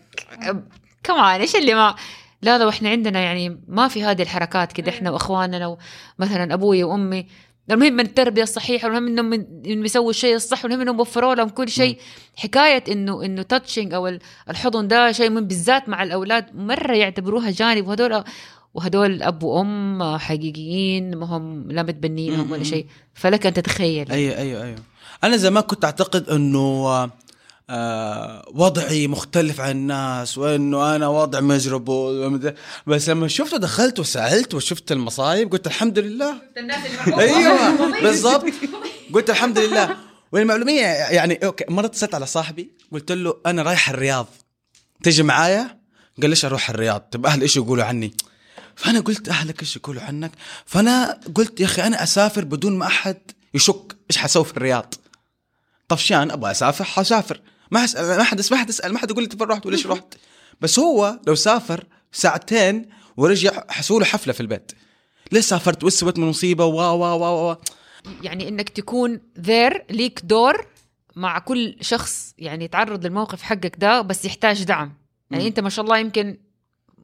[1.03, 1.95] كمان إيش اللي ما
[2.41, 5.77] لا لو إحنا عندنا يعني ما في هذه الحركات كده إحنا وأخواننا
[6.19, 7.27] مثلا أبوي وأمي
[7.71, 11.49] المهم من التربية الصحيحة والمهم إنهم من- إنهم يسووا الشيء الصح والمهم إنهم وفروا لهم
[11.49, 11.97] كل شيء.
[12.35, 17.51] حكاية انه إنه تاتشنج أو ال- الحضن ده شيء من بالذات مع الأولاد مرة يعتبروها
[17.51, 17.87] جانب.
[17.87, 18.23] وهدول
[18.73, 22.63] وهدول أب وأم حقيقيين ما هم لا متبنينهم ولا.
[22.63, 22.85] شيء.
[23.13, 24.11] فلك أن تتخيل.
[24.11, 24.77] أيوه أيوه أيوه.
[25.23, 27.09] أنا زمان كنت أعتقد إنه
[27.75, 31.85] آه، وضعي مختلف عن الناس وإنه أنا وضع مجرب
[32.87, 36.35] بس لما شفت دخلت وسألت وشفت المصايب قلت الحمد لله.
[37.19, 38.45] أيوه بالضبط.
[39.13, 39.97] قلت الحمد لله.
[40.31, 44.27] والمعلومية يعني أوكي مرة اتصلت على صاحبي قلت له أنا رايح الرياض.
[45.03, 45.79] تجي معايا؟
[46.21, 48.13] قال ليش أروح الرياض؟ طب أهلي إيش يقولوا عني؟
[48.75, 50.31] فأنا قلت أهلك إيش يقولوا عنك؟
[50.65, 53.17] فأنا قلت يا أخي أنا أسافر بدون ما أحد
[53.53, 54.93] يشك إيش حسوي في الرياض.
[55.87, 57.41] طفشان أبغى أسافر حسافر.
[57.73, 60.13] ما حسأل ما حد ما حد يسأل ما حد يقول لي تفر رحت وليش رحت
[60.61, 64.71] بس هو لو سافر ساعتين ورجع حسوا له حفلة في البيت.
[65.31, 67.55] ليش سافرت؟ وش سويت من مصيبة؟ وا وا وا وا
[68.21, 70.67] يعني إنك تكون there ليك دور
[71.15, 74.93] مع كل شخص يعني يتعرض للموقف حقك ده بس يحتاج دعم.
[75.31, 75.49] يعني مم.
[75.49, 76.37] أنت ما شاء الله يمكن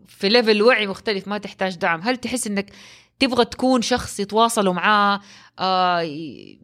[0.07, 2.01] في level وعي مختلف ما تحتاج دعم.
[2.01, 2.71] هل تحس إنك
[3.19, 5.19] تبغى تكون شخص يتواصلوا معاه
[5.59, 6.01] آه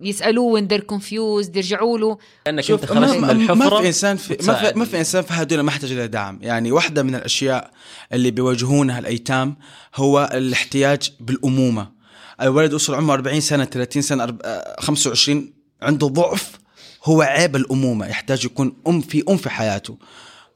[0.01, 2.17] يسألوه when they're confused يرجعوا له.
[2.47, 4.79] انك أنت شوف خرجت ما, من ما, الحفرة ما في إنسان في ما في.
[4.79, 6.39] ما في إنسان في هذول ما يحتاج إلى دعم.
[6.41, 7.71] يعني واحدة من الأشياء
[8.13, 9.55] اللي بيواجهونها الأيتام
[9.95, 11.91] هو الاحتياج بالأمومة.
[12.41, 16.51] الولد وصل عمره 40 سنة 30 سنة أرب- آه، 25 عنده ضعف
[17.03, 19.97] هو عيب الأمومة يحتاج يكون أم في أم في حياته.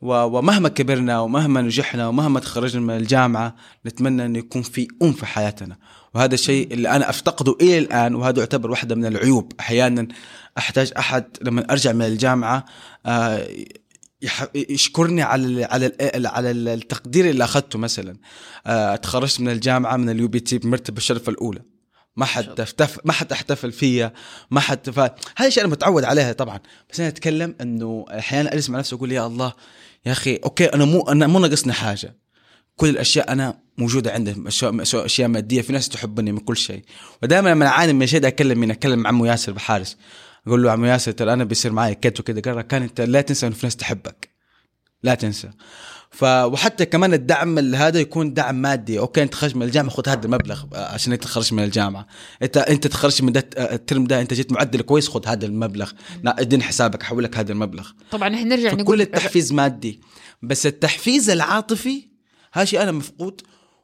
[0.01, 5.77] ومهما كبرنا ومهما نجحنا ومهما تخرجنا من الجامعة نتمنى انه يكون في أم في حياتنا.
[6.15, 9.53] وهذا الشيء اللي أنا أفتقده إلى الآن وهذا يعتبر واحدة من العيوب.
[9.59, 10.07] أحيانا
[10.57, 12.65] أحتاج أحد لما أرجع من الجامعة
[13.05, 13.47] آه،
[14.55, 15.91] يشكرني على على
[16.27, 18.17] على ال- التقدير اللي أخذته مثلا.
[18.67, 21.61] آه، تخرجت من الجامعة من ال UBT بمرتبه الشرف الأولى.
[22.15, 24.13] ما حد احتفل ما حد احتفل فيا
[24.51, 24.99] ما حد ف...
[25.37, 26.59] هذه الشيء أنا متعود عليها طبعا.
[26.91, 29.53] بس أنا أتكلم إنه أحيانا أجلس مع نفسي وأقول يا الله
[30.05, 32.17] يا أخي okay أنا مو أنا مو ناقصني حاجة.
[32.75, 36.83] كل الأشياء أنا موجودة عندي أشياء أشياء مادية في ناس تحبني من كل شيء.
[37.23, 39.97] ودائما لما أعاني من شيء أكلم مين؟ أكلم عمو ياسر بحارس.
[40.47, 43.47] أقول له عمو ياسر ترى أنا بيصير معي كت وكذا قال كان أنت لا تنسى
[43.47, 44.29] إنه في ناس تحبك.
[45.03, 45.49] لا تنسى.
[46.11, 48.99] ف وحتى كمان الدعم هذا يكون دعم مادي.
[48.99, 52.07] okay أنت خرجت من الجامعة خذ هذا المبلغ آه، عشان أنت تخرج من الجامعة.
[52.41, 55.91] انت أنت تخرجت من آه، الترم ده أنت جيت معدل كويس خذ هذا المبلغ.
[56.23, 57.89] لا اديني حسابك أحول لك هذا المبلغ.
[58.11, 60.01] طبعا إحنا نرجع نقول التحفيز مادي.
[60.41, 62.07] بس التحفيز العاطفي
[62.53, 63.41] هذا شيء أنا مفقود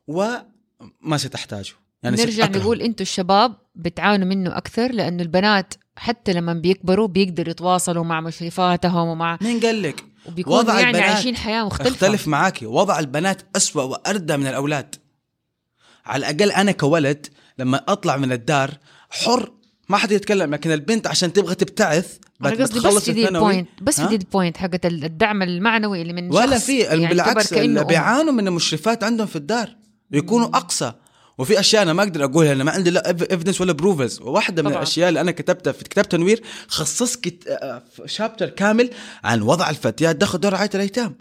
[0.07, 1.73] وما ستحتاجه.
[2.03, 2.45] يعني نرجع.
[2.45, 9.07] نقول أنتوا الشباب بتعانوا منه أكثر لأنه البنات حتى لما بيكبروا بيقدروا يتواصلوا مع مشرفاتهم
[9.07, 13.41] ومع مين قال لك؟ وبيكونوا وضع يعني البنات عايشين حياة مختلفة اختلف معاكي وضع البنات
[13.55, 14.95] أسوأ وأردى من الأولاد
[16.05, 17.27] على الأقل أنا كولد
[17.59, 18.71] لما أطلع من الدار
[19.09, 19.51] حر
[19.89, 23.69] ما حد يتكلم لكن البنت عشان تبغى تبتعث أنا قصدي بس في دي ال point
[23.81, 27.83] بس في؟ دي ال point حقت الدعم المعنوي اللي من ولا في يعني بالعكس اللي.
[27.83, 29.75] بيعانوا من المشرفات عندهم في الدار
[30.11, 30.93] يكونوا أقصى
[31.37, 34.71] وفي أشياء أنا ما أقدر أقولها أنا ما عندي لا evidence ولا proofs وواحده من.
[34.71, 37.33] الأشياء اللي أنا كتبتها في كتاب تنوير خصصت
[38.05, 38.89] chapter كامل
[39.23, 41.15] عن وضع الفتيات داخل دور رعاية الأيتام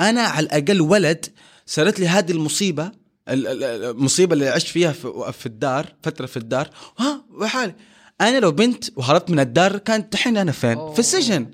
[0.00, 1.26] أنا على الأقل ولد
[1.66, 2.90] صارت لي هذه المصيبة
[3.28, 7.74] ال- ال- المصيبة اللي عشت فيها في, في الدار فترة في الدار ها وحالي
[8.20, 10.92] أنا لو بنت وهربت من الدار كانت الحين أنا فين أوه.
[10.92, 11.50] في السجن.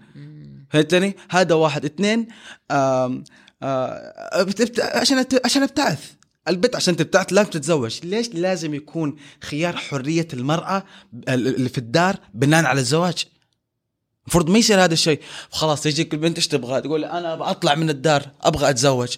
[0.71, 2.29] فهمتني؟ هذا واحد اثنين
[2.71, 3.25] آم
[3.63, 4.81] آه بتبت...
[4.81, 5.25] عشان.
[5.45, 6.11] عشان أبتعث
[6.49, 7.99] البنت عشان تبتعث لازم تتزوج.
[8.05, 10.85] ليش لازم يكون خيار حرية المرأة
[11.29, 13.25] اللي في الدار بناء على الزواج؟
[14.25, 15.21] المفروض ما يصير هذا الشيء.
[15.51, 19.17] خلاص تجيك البنت إيش تبغى؟ تقول أنا أطلع من الدار أبغى أتزوج.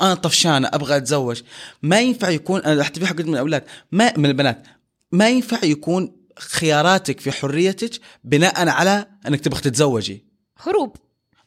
[0.00, 1.42] أنا طفشانة أبغى أتزوج.
[1.82, 4.66] ما ينفع يكون أنا حتى في حق من الأولاد ما من البنات
[5.12, 10.24] ما ينفع يكون خياراتك في حريتك بناء على إنك تبغى تتزوجي.
[10.58, 10.96] هروب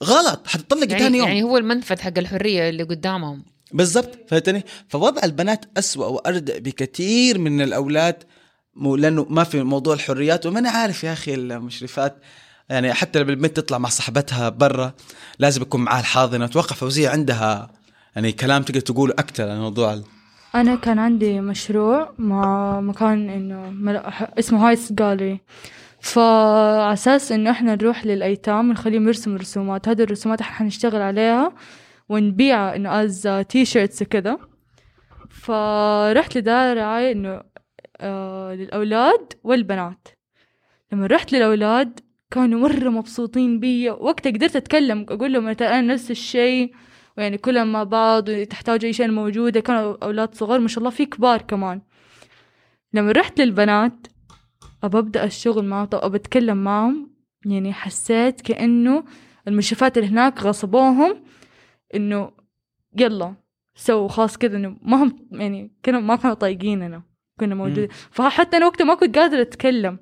[0.03, 1.27] غلط حتطلقي يعني, ثاني يوم.
[1.27, 3.45] يعني هو المنفذ حق الحرية اللي قدامهم.
[3.73, 8.23] بالضبط فهمتني؟ فوضع البنات أسوأ وأردأ بكثير من الأولاد
[8.75, 12.17] لأنه ما في موضوع الحريات وما أنا عارف يا أخي المشرفات
[12.69, 14.93] يعني حتى لما البنت تطلع مع صاحبتها برا
[15.39, 17.71] لازم يكون معاها الحاضنة أتوقع فوزية عندها
[18.15, 20.01] يعني كلام تقدر تقوله أكثر عن موضوع
[20.55, 24.01] أنا كان عندي مشروع مع مكان إنه مل-
[24.39, 25.39] اسمه هايس جالري
[25.99, 31.51] فعلى أساس إنه إحنا نروح للأيتام ونخليهم يرسموا رسومات هذه الرسومات إحنا حنشتغل عليها
[32.09, 34.37] ونبيعها إنه as t-shirts وكذا.
[35.29, 37.41] فرحت لدار رعاية إنه
[37.97, 40.07] آه للأولاد والبنات.
[40.91, 41.99] لما رحت للأولاد
[42.31, 43.89] كانوا مرة مبسوطين بي.
[43.89, 46.73] وقتها قدرت أتكلم أقول لهم أنا نفس الشيء
[47.17, 49.59] ويعني كلهم مع بعض وتحتاجوا أي شيء موجودة.
[49.59, 51.81] كانوا أولاد صغار ما شاء الله في كبار كمان.
[52.93, 54.07] لما رحت للبنات
[54.83, 57.13] أبى أبدأ الشغل معهم طب أبى أتكلم معهم.
[57.45, 59.03] يعني حسيت كأنه
[59.47, 61.23] المشرفات اللي هناك غصبوهم.
[61.95, 62.31] إنه
[62.99, 63.35] يلا
[63.75, 67.03] سووا خلاص كذا إنه ما هم يعني كانوا ما كانوا طايقيننا
[67.39, 67.87] كنا موجودين.
[68.11, 69.99] فحتى أنا وقتها ما كنت قادرة أتكلم.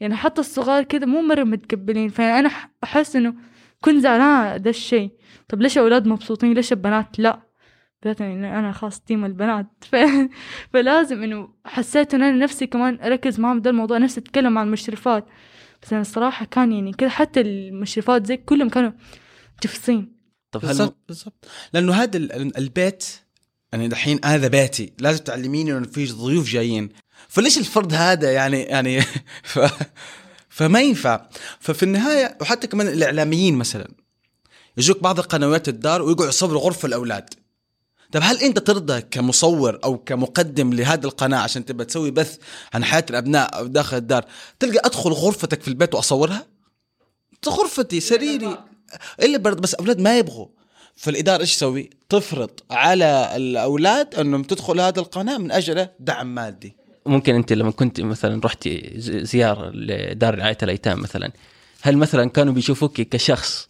[0.00, 2.08] يعني حتى الصغار كذا مو مرة متقبلين.
[2.08, 3.34] فأنا ح- أحس إنه
[3.80, 5.10] كنت زعلانة ده الشيء.
[5.48, 7.40] طب ليش الأولاد مبسوطين؟ ليش البنات لا؟
[8.02, 9.66] بدأت إنه أنا خلاص تيم البنات.
[9.90, 9.96] ف...
[10.72, 15.26] فلازم إنه حسيت إنه أنا نفسي كمان أركز معهم ده الموضوع نفسي أتكلم مع المشرفات.
[15.82, 18.92] بس أنا الصراحة كان يعني كذا حتى المشرفات زي كلهم كانوا
[19.60, 20.15] تفصين
[20.52, 21.44] طب هل بالضبط بالضبط.
[21.72, 23.04] لأنه هذا ال- البيت
[23.72, 26.88] يعني دحين هذا بيتي لازم تعلميني إنه في ضيوف جايين.
[27.28, 29.00] فليش الفرد هذا يعني يعني
[29.52, 29.58] ف
[30.48, 31.26] فما ينفع.
[31.60, 33.88] ففي النهاية وحتى كمان الإعلاميين مثلا
[34.76, 37.34] يجوك بعض القنوات الدار ويقعدوا يصوروا غرفة الأولاد.
[38.12, 42.38] طب هل أنت ترضى كمصور أو كمقدم لهذه القناة عشان تبى تسوي بث
[42.74, 44.24] عن حياة الأبناء أو داخل الدار
[44.58, 46.46] تلقى أدخل غرفتك في البيت وأصورها؟
[47.48, 48.58] غرفتي سريري.
[49.22, 50.46] إلا برد بس أولاد ما يبغوا.
[50.96, 56.76] فالإدارة إيش تسوي؟ تفرض على الأولاد أنهم تدخل هذه القناة من أجل دعم مادي.
[57.06, 61.32] ممكن أنت لما كنت مثلا رحتي ز- زيارة لدار رعاية الأيتام مثلا
[61.82, 63.68] هل مثلا كانوا بيشوفوك كشخص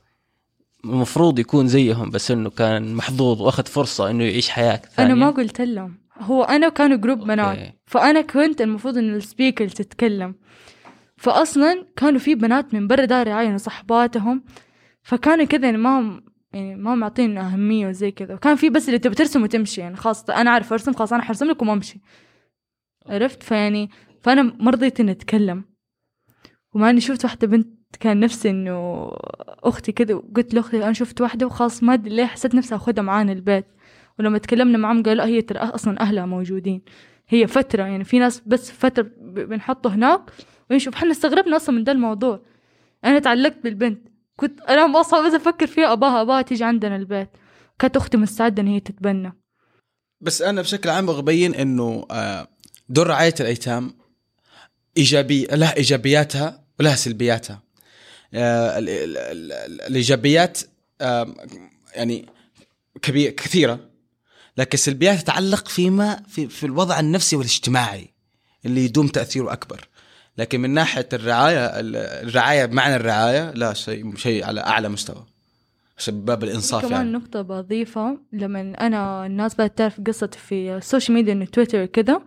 [0.84, 5.30] المفروض يكون زيهم بس إنه كان محظوظ وأخذ فرصة إنه يعيش حياة ثانية؟ أنا ما
[5.30, 5.98] قلت لهم.
[6.20, 7.74] هو أنا كانوا group بنات.
[7.86, 10.34] فأنا كنت المفروض إن ال speaker تتكلم.
[11.16, 14.44] فأصلا كانوا في بنات من برا دار رعاية يعني صحباتهم.
[15.06, 18.34] فكانوا كذا يعني ما هم يعني ما هم معطين أهمية وزي كذا.
[18.34, 21.46] وكان في بس اللي تبي ترسم وتمشي يعني خلاص أنا أعرف أرسم خلاص أنا حرسم
[21.46, 22.00] لك وأمشي
[23.06, 23.90] عرفت؟ فيعني
[24.22, 25.64] فأنا ما رضيت إني أتكلم.
[26.74, 27.68] ومع إني شفت واحدة بنت
[28.00, 29.08] كان نفسي إنه
[29.48, 33.32] أختي كذا قلت لأختي أنا شفت واحدة وخلاص ما أدري ليه حسيت نفسي أخذها معانا
[33.32, 33.66] البيت.
[34.18, 36.82] ولما تكلمنا معاهم قالوا هي ترى أصلا أهلها موجودين.
[37.28, 40.20] هي فترة يعني في ناس بس فترة ب- بنحطه هناك
[40.70, 40.94] ونشوف.
[40.94, 42.42] إحنا استغربنا أصلا من ده الموضوع.
[43.04, 44.08] أنا تعلقت بالبنت.
[44.36, 47.28] كنت أنا أصلا بس أفكر فيها أباها أباها تيجي عندنا البيت.
[47.78, 49.32] كانت أختي مستعدة إن هي تتبنى.
[50.20, 52.48] بس أنا بشكل عام أبغى ابين إنه آه،
[52.88, 53.96] دور رعاية الأيتام
[54.96, 57.62] إيجابي لها إيجابياتها ولها سلبياتها.
[58.34, 59.16] آه، ال- ال-
[59.52, 60.58] ال- الإيجابيات
[61.94, 62.26] يعني
[63.02, 63.80] كبير كثيرة.
[64.56, 68.14] لكن السلبيات تتعلق فيما في, في الوضع النفسي والاجتماعي
[68.64, 69.88] اللي يدوم تأثيره أكبر.
[70.38, 75.24] لكن من ناحية الرعاية ال- الرعاية بمعنى الرعاية لا شيء شيء على أعلى مستوى.
[75.98, 77.12] عشان باب الإنصاف كمان يعني.
[77.12, 82.20] نقطة بضيفها لما أنا الناس بدأت تعرف قصتي في ال social media إنه تويتر كده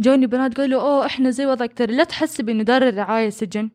[0.00, 3.70] جوني بنات قالوا أوه إحنا زي وضعك ترى لا تحسب إنه دار الرعاية سجن.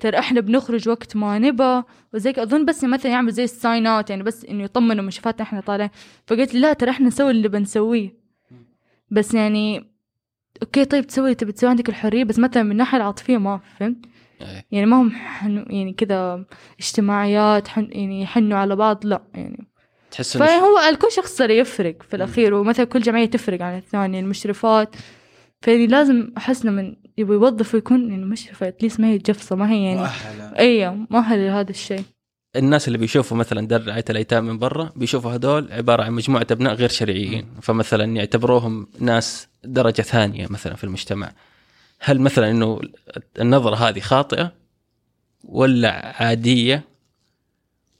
[0.00, 1.82] ترى إحنا بنخرج وقت ما نبى
[2.14, 2.30] وزي.
[2.38, 5.60] أظن بس مثلا يعمل زي ال sign out يعني بس إنه يطمنوا من شفاتنا إحنا
[5.60, 5.90] طالعين.
[6.26, 8.14] فقلت لا ترى إحنا نسوي اللي بنسويه.
[9.10, 9.91] بس يعني
[10.62, 14.06] okay طيب تسوي اللي تبي تسوي عندك الحرية بس مثلا من الناحية العاطفية ما فهمت؟
[14.40, 14.64] إيه.
[14.70, 16.44] يعني ما هم حنو يعني كذا
[16.80, 19.66] اجتماعيات حن يعني يحنوا على بعض لا يعني.
[20.10, 24.96] تحس فهو كل شخص صار يفرق في الأخير ومثلا كل جمعية تفرق عن الثانية المشرفات.
[25.60, 29.84] فيعني لازم أحس من يبغى يوظف يكون يعني مشرفة اتليست ما هي جفصة ما هي
[29.84, 30.58] يعني مؤهلة.
[30.58, 32.04] أيوة مؤهل لهذا الشيء.
[32.56, 36.74] الناس اللي بيشوفوا مثلا دار رعايه الأيتام من برا بيشوفوا هذول عبارة عن مجموعة أبناء
[36.74, 37.46] غير شرعيين.
[37.62, 41.32] فمثلا يعتبروهم ناس درجة ثانية مثلا في المجتمع.
[42.00, 42.80] هل مثلا إنه
[43.40, 44.52] النظرة هذه خاطئة
[45.44, 46.84] ولا عادية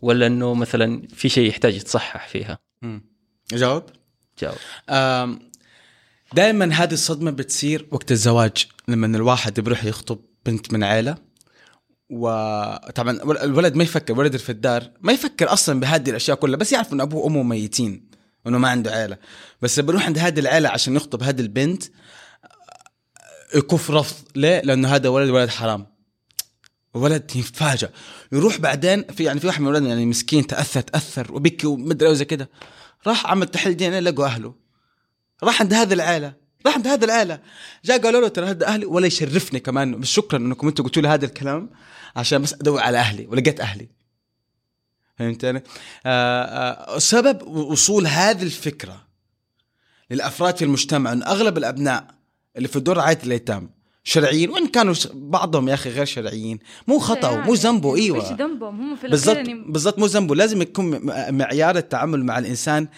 [0.01, 3.05] ولا إنه مثلا في شيء يحتاج يتصحح فيها؟ مم.
[3.53, 3.83] اجاوب
[4.39, 4.57] جاوب
[6.35, 11.17] دائما هذه الصدمة بتصير وقت الزواج لما الواحد بيروح يخطب بنت من عيلة.
[12.13, 16.93] وطبعا الولد ما يفكر ولد في الدار ما يفكر أصلا بهذه الأشياء كلها بس يعرف
[16.93, 18.11] إن أبوه وأمه ميتين
[18.45, 19.17] وانه ما عنده عيلة.
[19.63, 21.83] بس بروح عند هذه العيلة عشان يخطب هذه البنت
[23.55, 24.17] يكف رفض.
[24.37, 25.87] ليه؟ لأنه هذا ولد ولد حرام.
[26.95, 27.89] ولد يتفاجئ
[28.33, 32.25] يروح بعدين في يعني في واحد من ولدنا يعني مسكين تأثر تأثر وبكي ومدري وزي
[32.25, 32.51] كده.
[33.07, 34.55] راح عمل تحليل دي ان لقوا أهله.
[35.43, 36.35] راح عند هذه العائله
[36.67, 37.41] راح عند هذه العائله
[37.85, 40.03] جاء قالوا له ترى هذا أهلي ولا يشرفني كمان.
[40.03, 41.71] شكرا إنكم أنتم قلتوا لي هذا الكلام.
[42.17, 43.89] عشان بس أدور على أهلي ولقيت أهلي
[45.19, 45.63] فهمتني؟
[46.07, 49.07] آه آه سبب وصول هذه الفكرة
[50.11, 52.07] للأفراد في المجتمع ان أغلب الأبناء
[52.57, 53.71] اللي في دور رعايه الايتام
[54.05, 56.59] شرعيين وإن كانوا بعضهم يا أخي غير شرعيين
[56.89, 60.63] مو خطأ مو ذنبه إيش إيوه ذنبهم هم في بالضبط يعني بالضبط مو ذنبه لازم
[60.63, 61.01] يكون
[61.35, 62.89] معيار التعامل مع الإنسان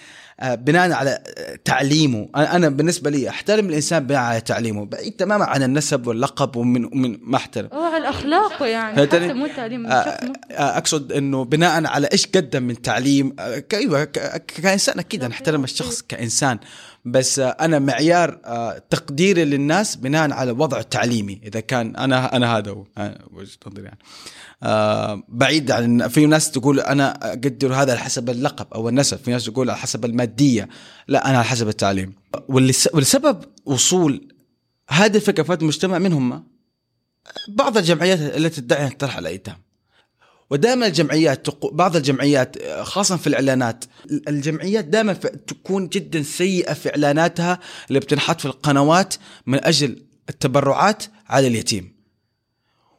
[0.42, 2.28] بناء على آه، تعليمه.
[2.36, 7.18] أنا بالنسبة لي أحترم الإنسان بناء على تعليمه بعيد تماما عن النسب واللقب ومن ومن
[7.22, 7.68] ما أحترم.
[7.72, 12.82] على الأخلاق يعني؟ حتى مو تعليم آه، آه، أقصد إنه بناء على إيش قدم من
[12.82, 13.36] تعليم.
[13.38, 14.04] آه، أيوه
[14.46, 16.58] كإنسان أكيد نحترم الشخص كإنسان.
[17.04, 22.56] بس آه، أنا معيار آه، تقديري للناس بناء على وضعه التعليمي إذا كان أنا أنا
[22.56, 22.86] هذا هو.
[22.98, 23.98] آه، وجهه نظري يعني.
[24.62, 29.18] آه، بعيد عن في ناس تقول أنا أقدر هذا على حسب اللقب أو النسب.
[29.18, 30.68] في ناس تقول على حسب المادية.
[31.08, 32.14] لا أنا على حسب التعليم.
[32.48, 34.28] والسبب وصول
[34.90, 36.44] هذه الفكرة في المجتمع من هم؟
[37.48, 39.56] بعض الجمعيات التي تدعي ترحل الايتام
[40.54, 41.46] ودائما الجمعيات.
[41.72, 43.84] بعض الجمعيات خاصة في الإعلانات
[44.28, 45.12] الجمعيات دائما.
[45.12, 49.14] تكون جدا سيئة في إعلاناتها اللي بتنحط في القنوات
[49.46, 51.94] من أجل التبرعات على اليتيم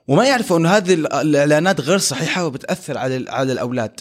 [0.08, 4.00] وما يعرفوا أنه هذه ال- الإعلانات غير صحيحة وبتأثر على على الأولاد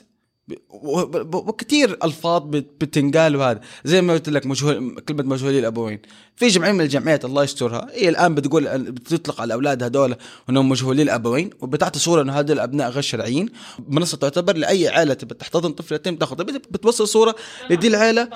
[0.69, 5.99] وكثير ألفاظ بت- بتنقال وهذا زي ما قلت لك مجهول كلمة مجهولي الابوين
[6.37, 7.87] في جمعيه من الجمعيات الله يسترها.
[7.93, 10.17] هي الآن بتقول بتطلق على الاولاد هذول
[10.51, 13.49] إنهم مجهولي الابوين وبتعطي صورة إنه هذول الابناء غير شرعيين.
[13.89, 17.35] منصة تعتبر لأي عائلة تبي تحتضن طفل بت- بتوصل صورة
[17.71, 18.29] لدي العائلة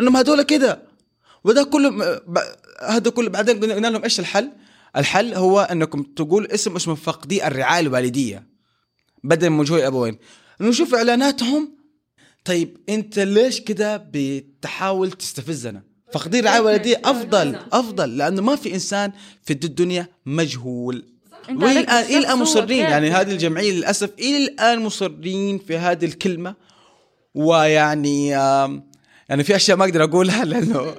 [0.00, 0.82] إنهم هذول كده.
[1.44, 2.20] وده كله
[2.88, 4.50] هذا كله بعدين قلنا لهم إيش الحل؟
[4.96, 8.46] الحل هو إنكم تقول اسم اسمه فقدي الرعاية الوالدية.
[9.24, 10.18] بدل من مجهول الابوين
[10.60, 11.78] نشوف إعلاناتهم.
[12.44, 15.82] طيب أنت ليش كده بتحاول تستفزنا
[16.12, 21.04] فقدي الرعايه الوالديه أفضل أفضل لأنه ما في إنسان في الدنيا مجهول.
[21.48, 22.78] أنت وإلى عليك الان إلى الآن مصرين.
[22.78, 26.54] يعني هذه الجمعية للأسف إلى الآن مصرين في هذه الكلمة.
[27.34, 28.28] ويعني
[29.28, 30.94] يعني في أشياء ما أقدر أقولها لأنه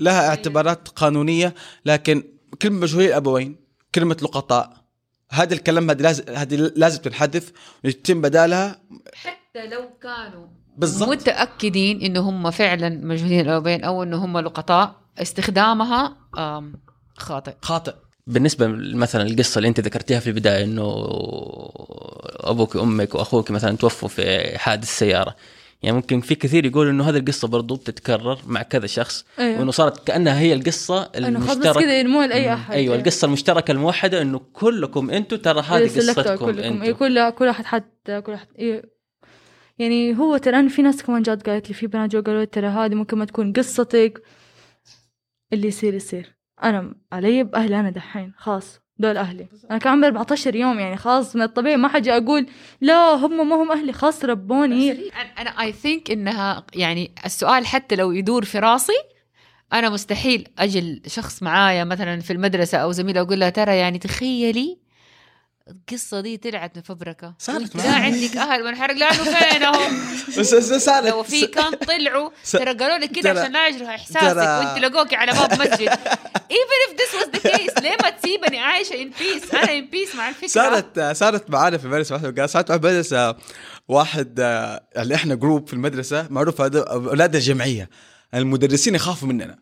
[0.00, 1.54] لها اعتبارات قانونية
[1.84, 2.22] لكن
[2.62, 3.56] كلمة مجهولي الأبوين
[3.94, 4.77] كلمة لقطاء.
[5.30, 7.52] هذا الكلام هذه لازم هذه لازم تنحذف
[7.84, 8.80] ويتم بدالها.
[9.14, 11.08] حتى لو كانوا بالضبط.
[11.08, 16.16] متأكدين إنه هم فعلا مجهولين الابوين أو إنه هم لقطاء استخدامها
[17.16, 17.54] خاطئ.
[17.62, 17.94] خاطئ.
[18.26, 20.82] بالنسبة مثلا القصة اللي أنت ذكرتيها في البداية إنه
[22.40, 25.36] أبوك وأمك وأخوك مثلا توفوا في حادث سيارة.
[25.82, 29.60] يعني ممكن في كثير يقولوا إنه هذه القصة برضو بتتكرر مع كذا شخص أيوه.
[29.60, 31.80] وإنه صارت كأنها هي القصة المشتركة.
[31.80, 36.46] كذا يرموها لأي أحد أيوه القصة المشتركة الموحدة إنه كلكم أنتم ترى هذه سلكتوا قصتكم
[36.46, 36.58] كلكم.
[36.58, 38.82] إيه، أنتم كل كل واحد حتى كل واحد إيه.
[39.78, 42.66] يعني هو ترى أنا في ناس كمان جات قالت لي في بنات جو قالوا ترى
[42.66, 44.22] هذه ممكن ما تكون قصتك.
[45.52, 46.36] اللي يصير يصير.
[46.62, 48.80] أنا علي بأهلي أنا دحين خلاص.
[48.98, 49.46] دول أهلي.
[49.70, 52.46] أنا كان عمري 14 يوم يعني خلاص من الطبيعي ما حاجي أقول.
[52.80, 55.10] لا هم ما هم أهلي خلاص ربوني.
[55.38, 58.92] أنا اي ثينك إنها يعني السؤال حتى لو يدور في راسي
[59.72, 64.78] أنا مستحيل أجل شخص معايا مثلا في المدرسة أو زميله أقول لها ترى يعني تخيلي
[65.68, 67.90] القصة دي طلعت مفبركه صارت لا.
[67.90, 70.02] عندك أهل منحرق لأنه فينهم
[70.38, 74.36] بس بس صارت لو في كان طلعوا ترى قالوا لك كده عشان لا يجرحوا إحساسك
[74.36, 75.88] وأنت لقوك على باب مسجد.
[76.58, 79.54] Even if this was the case ليه ما تسيبني؟ عايشة in peace.
[79.54, 80.48] أنا in peace مع الفكرة.
[80.48, 83.36] صارت صارت معانا في المدرسة صارت معنا في المدرسة
[83.88, 87.90] واحد آه، اللي إحنا جروب في المدرسة معروف هذا أولاد الجمعية.
[88.34, 89.58] المدرسين يخافوا مننا.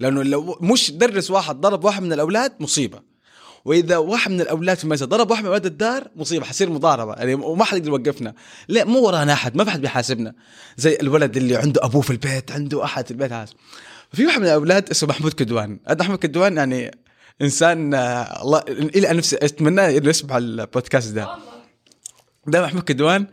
[0.00, 3.11] لأنه لو مش درس واحد ضرب واحد من الأولاد مصيبة.
[3.64, 7.14] وإذا واحد من الأولاد في المدرسة ضرب واحد من أولاد الدار مصيبة حصير مضاربة.
[7.14, 8.34] يعني وما حد يقدر يوقفنا.
[8.68, 10.34] لا مو ورانا أحد ما في حد بيحاسبنا.
[10.76, 13.50] زي الولد اللي عنده أبوه في البيت عنده أحد في البيت هذا.
[14.12, 15.78] في واحد من الأولاد اسمه محمود كدوان.
[15.90, 16.90] محمود كدوان يعني
[17.42, 21.28] إنسان آه، الله إلى نفسي أتمنى إنه يسمع البودكاست ده.
[22.46, 23.26] ده محمود كدوان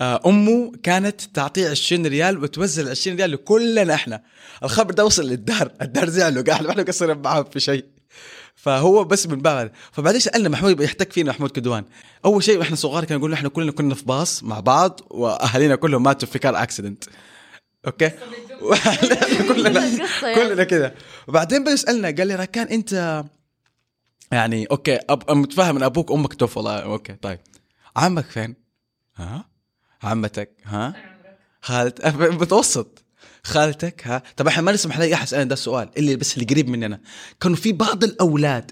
[0.00, 4.22] آه، أمه كانت تعطيه 20 ريال وتوزع ال 20 ريال لكلنا إحنا.
[4.62, 5.70] الخبر ده وصل للدار.
[5.82, 7.93] الدار زعلوا قال إحنا مقصرين معاهم في شيء.
[8.54, 11.84] فهو بس من هذا فبعدين سألنا محمود يحتك فينا محمود كدوان.
[12.24, 16.02] أول شيء وإحنا صغار كان يقول إحنا كلنا كنا في باص مع بعض وأهالينا كلهم
[16.02, 17.04] ماتوا في car accident
[17.86, 18.10] okay؟
[19.48, 20.08] كلنا.
[20.34, 20.94] كلنا كذا
[21.28, 23.24] وبعدين بيسالنا قال لي ركان أنت
[24.32, 25.30] يعني okay أب...
[25.30, 27.38] متفاهم إن أبوك وأمك توفوا والله okay طيب.
[27.96, 28.54] عمك فين؟
[29.16, 29.44] ها؟
[30.02, 30.94] عمتك ها؟
[31.62, 32.98] خالت متوسط
[33.44, 36.68] خالتك ها؟ طب إحنا ما نسمح لاي احد يسالنا ده السؤال اللي بس اللي قريب
[36.68, 37.00] مننا
[37.40, 38.70] كانوا في بعض الأولاد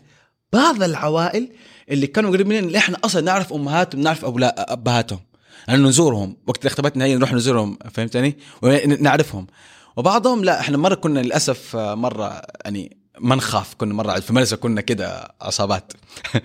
[0.52, 1.48] بعض العوائل
[1.90, 4.72] اللي كانوا قريب مننا اللي إحنا أصلا نعرف امهاتهم نعرف أولا...
[4.72, 5.20] أبهاتهم
[5.68, 9.46] لأنه نزورهم وقت اختبتنا هي نروح نزورهم فهمتني؟ ونعرفهم
[9.96, 14.80] وبعضهم لا إحنا مرة كنا للأسف مرة يعني ما نخاف كنا مرة في المدرسة كنا
[14.80, 15.92] كده عصابات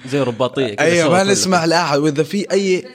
[0.10, 1.24] زي رباطية أيوه ما.
[1.24, 2.86] نسمع لأحد وإذا في أي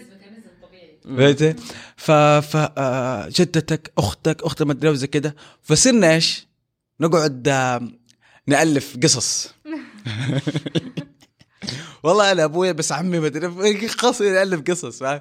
[1.05, 1.57] فهمت
[1.96, 6.46] ف ف آه، جدتك أختك أختك ما أدري وزي كده فصرنا إيش؟
[7.00, 7.88] نقعد آه،
[8.46, 9.48] نألف قصص
[12.03, 15.20] والله أنا أبويا بس عمي ما أدري خلاص نالف قصص فاهم؟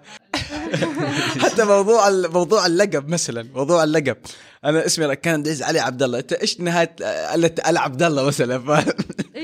[1.44, 4.18] حتى موضوع ال- موضوع اللقب مثلا موضوع اللقب
[4.66, 8.24] أنا اسمي كان عبد العزيز علي عبد الله أنت إيش نهاية آه، ال عبد الله
[8.24, 8.94] مثلا فاهم؟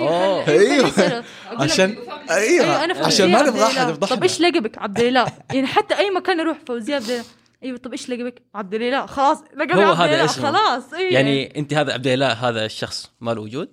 [0.01, 0.47] أوه.
[0.47, 1.95] أيوه عشان
[2.29, 2.83] أيوه.
[2.83, 3.89] أنا عشان ما نبغى أحد.
[3.89, 4.15] يفضحنا.
[4.15, 7.23] طب إيش لقبك عبد الإله؟ يعني حتى أي مكان أروح فوزية عبد الإله.
[7.63, 10.25] أيوه طب إيش لقبك عبد الإله؟ خلاص لقبي هو عبد هذا الإله.
[10.25, 10.51] اسمه.
[10.51, 11.13] خلاص إيه.
[11.13, 13.69] يعني أنت هذا عبد الله هذا الشخص ما له وجود؟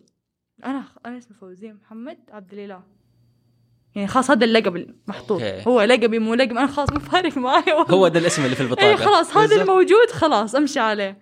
[0.65, 2.83] أنا أنا اسمي فوزية محمد عبد الإله.
[3.95, 5.43] يعني خلاص هذا اللقب المحطوط.
[5.43, 5.63] أوكي.
[5.69, 6.51] هو لقبي مو لقب.
[6.51, 7.75] أنا خلاص مو فارق معايا.
[7.75, 7.95] والله.
[7.95, 9.63] هو ده الاسم اللي في اي البطاقه خلاص هذا.
[9.63, 11.05] الموجود خلاص أمشي عليه.
[11.05, 11.21] يعني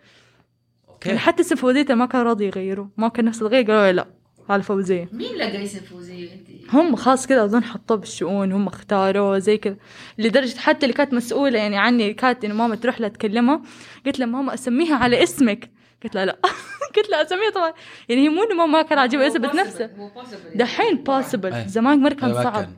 [0.89, 4.07] okay حتى اسم فوزية ما كان راضي يغيروا ما كان نفس الغير قالوا لي لا.
[4.49, 9.39] على فوزيه مين لقى اسم فوزيه أنت؟ هم خاص كذا أظن حطوه بالشؤون هم اختاروه
[9.39, 9.77] زي كذا.
[10.19, 13.63] لدرجة حتى اللي كانت مسؤولة يعني عني كانت إنه ماما تروح لها تكلمها.
[14.07, 15.71] قلت لها ماما أسميها على اسمك.
[16.05, 16.39] قلت لها لا.
[16.97, 17.73] قلت لها أسميها طبعا.
[18.09, 19.91] يعني هي مو إنه ماما ما كان عاجبها اسم بس نفسه
[20.55, 20.97] دحين.
[20.97, 22.69] possible زمان مره كان صعب.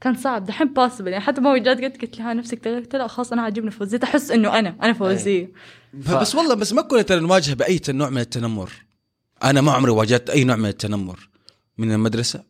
[0.00, 0.14] كان.
[0.14, 0.44] صعب.
[0.46, 3.70] دحين possible يعني حتى ماما جات قلت قلت لها نفسك قلت لها خلاص أنا عاجبني
[3.70, 4.00] فوزية.
[4.04, 5.52] احس إنه أنا أنا فوزية.
[5.92, 8.70] بس والله بس ما كنا ترى نواجه بأي نوع من التنمر.
[9.44, 11.28] أنا ما عمري واجهت أي نوع من التنمر.
[11.78, 12.42] من المدرسة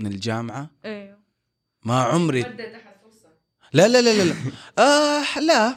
[0.00, 0.70] من الجامعة.
[0.84, 1.18] أيوه.
[1.84, 2.42] ما عمري
[3.72, 4.34] لا لا لا لا لا.
[4.78, 5.74] آه لا.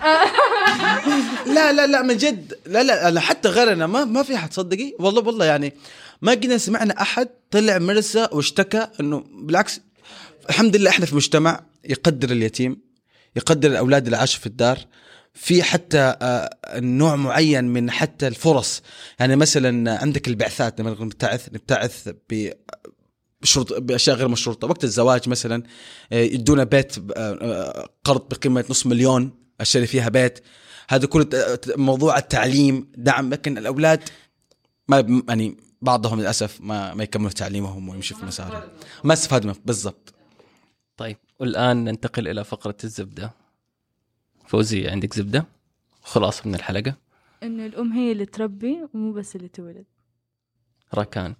[1.55, 2.53] لا لا لا من جد.
[2.65, 4.93] لا لا أنا حتى غيرنا ما ما في أحد صدقي.
[4.99, 5.73] والله والله يعني
[6.21, 9.81] ما قلنا سمعنا أحد طلع المدرسة واشتكى إنه بالعكس.
[10.49, 12.81] الحمد لله إحنا في مجتمع يقدر اليتيم
[13.35, 14.79] يقدر الاولاد اللي عاشوا في الدار.
[15.37, 18.81] في حتى آه، نوع معين من حتى الفرص.
[19.19, 22.51] يعني مثلا عندك البعثات لما نبتعث نبتعث ب
[23.41, 24.67] بشرط بأشياء غير مشروطة.
[24.67, 25.63] وقت الزواج مثلا
[26.11, 29.31] آه، يدونا بيت آه، قرض بقيمة نص مليون
[29.61, 30.39] أشتري فيها بيت.
[30.89, 31.27] هذا كله
[31.67, 33.29] موضوع التعليم دعم.
[33.29, 34.03] لكن الأولاد
[34.87, 38.61] ما يعني بعضهم للأسف ما ما يكملوا تعليمهم ويمشوا في مسارهم.
[39.03, 39.59] ما استفادوا منه.
[39.65, 40.13] بالضبط.
[40.97, 43.46] طيب والآن ننتقل إلى فقرة الزبدة.
[44.47, 45.45] فوزيه عندك زبدة؟
[46.01, 46.95] خلاصه من الحلقة.
[47.43, 49.85] إنه الأم هي اللي تربي ومو بس اللي تولد.
[50.93, 51.35] راكان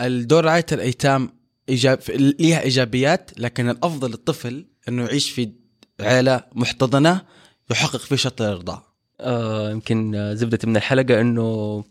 [0.00, 1.28] الدور رعايه الأيتام
[1.68, 5.52] إيجاب ليها إيجابيات لكن الأفضل للطفل أنه يعيش في
[6.00, 7.22] عيلة محتضنة
[7.70, 8.82] يحقق فيه شرط الإرضاع.
[9.20, 11.84] آه يمكن آه، زبدة من الحلقة إنه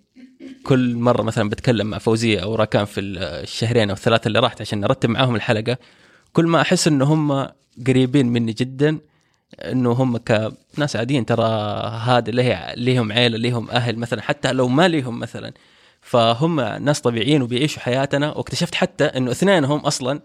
[0.64, 4.80] كل مرة مثلا بتكلم مع فوزية أو راكان في الشهرين أو الثلاثة اللي راحت عشان
[4.80, 5.78] نرتب معاهم الحلقة
[6.34, 7.48] كل ما أحس إنه هم
[7.88, 9.00] قريبين مني جدا
[9.60, 11.48] إنه هم كناس عاديين ترى
[12.04, 15.54] هذا اللي ليهم عيلة ليهم أهل مثلا حتى لو ما ليهم مثلا.
[16.02, 20.22] فهم ناس طبيعيين وبيعيشوا حياتنا واكتشفت حتى إنه اثنينهم أصلا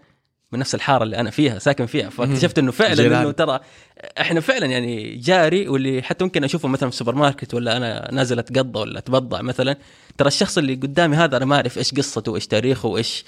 [0.51, 2.09] من نفس الحارة اللي أنا فيها ساكن فيها.
[2.09, 3.21] فاكتشفت إنه فعلا جيران.
[3.21, 3.59] إنه ترى
[4.21, 8.39] إحنا فعلا يعني جاري واللي حتى ممكن أشوفه مثلا في السوبر ماركت ولا أنا نازل
[8.39, 9.77] أتقضى ولا أتبضع مثلا.
[10.17, 13.25] ترى الشخص اللي قدامي هذا أنا ما أعرف إيش قصته وإيش تاريخه وإيش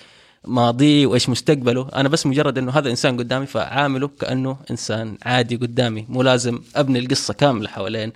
[0.48, 1.90] ماضيه وإيش مستقبله.
[1.96, 6.06] أنا بس مجرد إنه هذا إنسان قدامي فعامله كأنه إنسان عادي قدامي.
[6.10, 8.12] مو لازم أبني القصة كاملة حوالين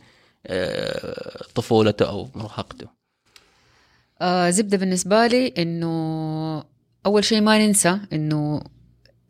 [0.47, 2.87] آه، طفولته أو مراهقته.
[4.21, 6.63] آه زبدة بالنسبة لي إنه
[7.05, 8.61] أول شيء ما ننسى إنه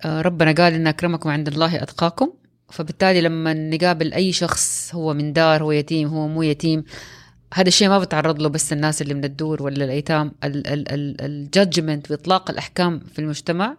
[0.06, 2.34] آه ربنا قال إن أكرمكم عند الله أتقاكم.
[2.72, 6.84] فبالتالي لما نقابل أي شخص هو من دار هو يتيم هو مو يتيم
[7.54, 13.00] هذا الشيء ما بتعرض له بس الناس اللي من الدور ولا الأيتام الجادجمنت وإطلاق الأحكام
[13.00, 13.78] في المجتمع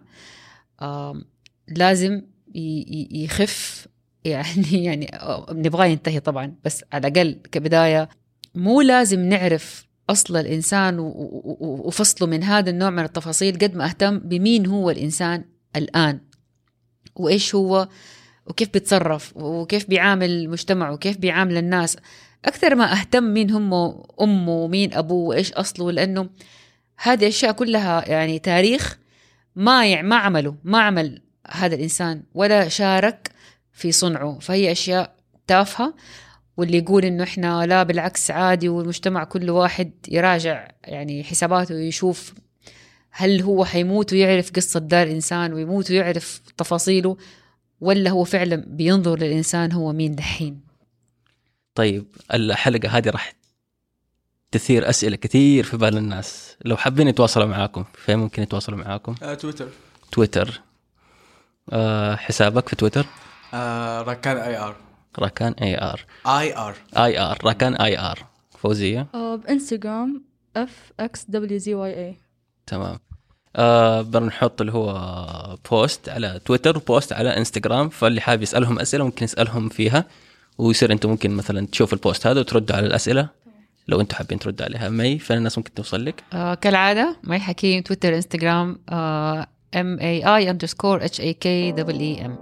[1.67, 2.21] لازم
[3.11, 3.87] يخف
[4.25, 8.09] يعني يعني آه، نبغاه ينتهي طبعا بس على الأقل كبداية
[8.55, 9.85] مو لازم نعرف
[10.99, 11.03] و-
[11.59, 15.43] و- وفصله من هذا النوع من التفاصيل قد ما أهتم بمين هو الإنسان
[15.75, 16.19] الآن
[17.15, 17.87] وإيش هو
[18.47, 21.97] وكيف بيتصرف وكيف بيعامل المجتمع وكيف بيعامل الناس.
[22.45, 23.73] أكثر ما أهتم مين هم
[24.21, 26.29] أمه ومين أبوه وإيش أصله لأنه
[26.97, 28.97] هذه الأشياء كلها يعني تاريخ
[29.55, 31.21] ما ما عمله ما عمل
[31.51, 33.31] هذا الإنسان ولا شارك
[33.73, 34.39] في صنعه.
[34.39, 35.15] فهي أشياء
[35.47, 35.93] تافهة
[36.57, 42.33] واللي يقول إنه إحنا لا بالعكس عادي والمجتمع كل واحد يراجع يعني حساباته ويشوف
[43.11, 47.17] هل هو حيموت ويعرف قصة ده الإنسان ويموت ويعرف تفاصيله
[47.81, 50.64] ولا هو فعلا بينظر للإنسان هو مين دحين.
[51.75, 53.33] طيب الحلقة هذه راح
[54.51, 56.57] تثير أسئلة كثير في بال الناس.
[56.65, 59.15] لو حابين يتواصلوا معاكم فين ممكن يتواصلوا معاكم.
[59.23, 59.67] آه تويتر.
[60.11, 60.61] تويتر.
[61.73, 63.05] آه حسابك في تويتر؟
[63.53, 64.75] آه راكان IR.
[65.19, 66.05] راكان آي آر.
[66.27, 66.75] آي آر.
[66.97, 68.25] آي آر راكان آي آر.
[68.59, 69.07] فوزية.
[69.13, 70.23] آه بإنستغرام
[70.55, 72.15] اف إكس دبليو زي واي اي
[72.67, 72.99] تمام.
[73.55, 77.89] آه بنحط اللي هو post على تويتر و post على إنستغرام.
[77.89, 80.05] فاللي حابب يسألهم أسئلة ممكن يسألهم فيها.
[80.57, 83.29] ويصير أنتم ممكن مثلا تشوف ال post هذا وتردوا على الأسئلة.
[83.87, 84.89] لو أنتم حابين تردوا عليها.
[84.89, 90.49] مي فالناس ممكن توصل لك؟ آه كالعادة مي حكيم تويتر إنستغرام آه M A I
[90.49, 92.37] underscore H A K double E M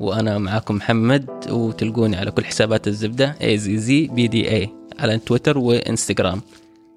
[0.00, 5.18] وأنا معاكم محمد وتلقوني على كل حسابات الزبدة A Z Z B D A على
[5.18, 6.40] تويتر وإنستغرام.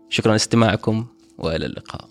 [0.10, 1.06] شكرا لاستماعكم
[1.38, 2.10] وإلى اللقاء.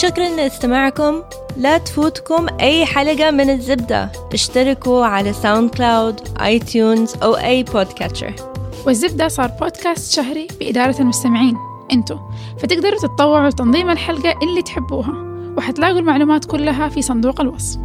[0.00, 1.22] شكرا لاستماعكم.
[1.56, 4.12] لا تفوتكم أي حلقة من الزبدة.
[4.32, 8.34] اشتركوا على SoundCloud iTunes أو أي podcatcher
[8.86, 11.56] والزبدة صار بودكاست شهري بإدارة المستمعين
[11.92, 12.16] أنتو.
[12.58, 15.14] فتقدروا تتطوعوا لتنظيم الحلقة اللي تحبوها
[15.56, 17.78] وحتلاقوا المعلومات كلها في صندوق الوصف.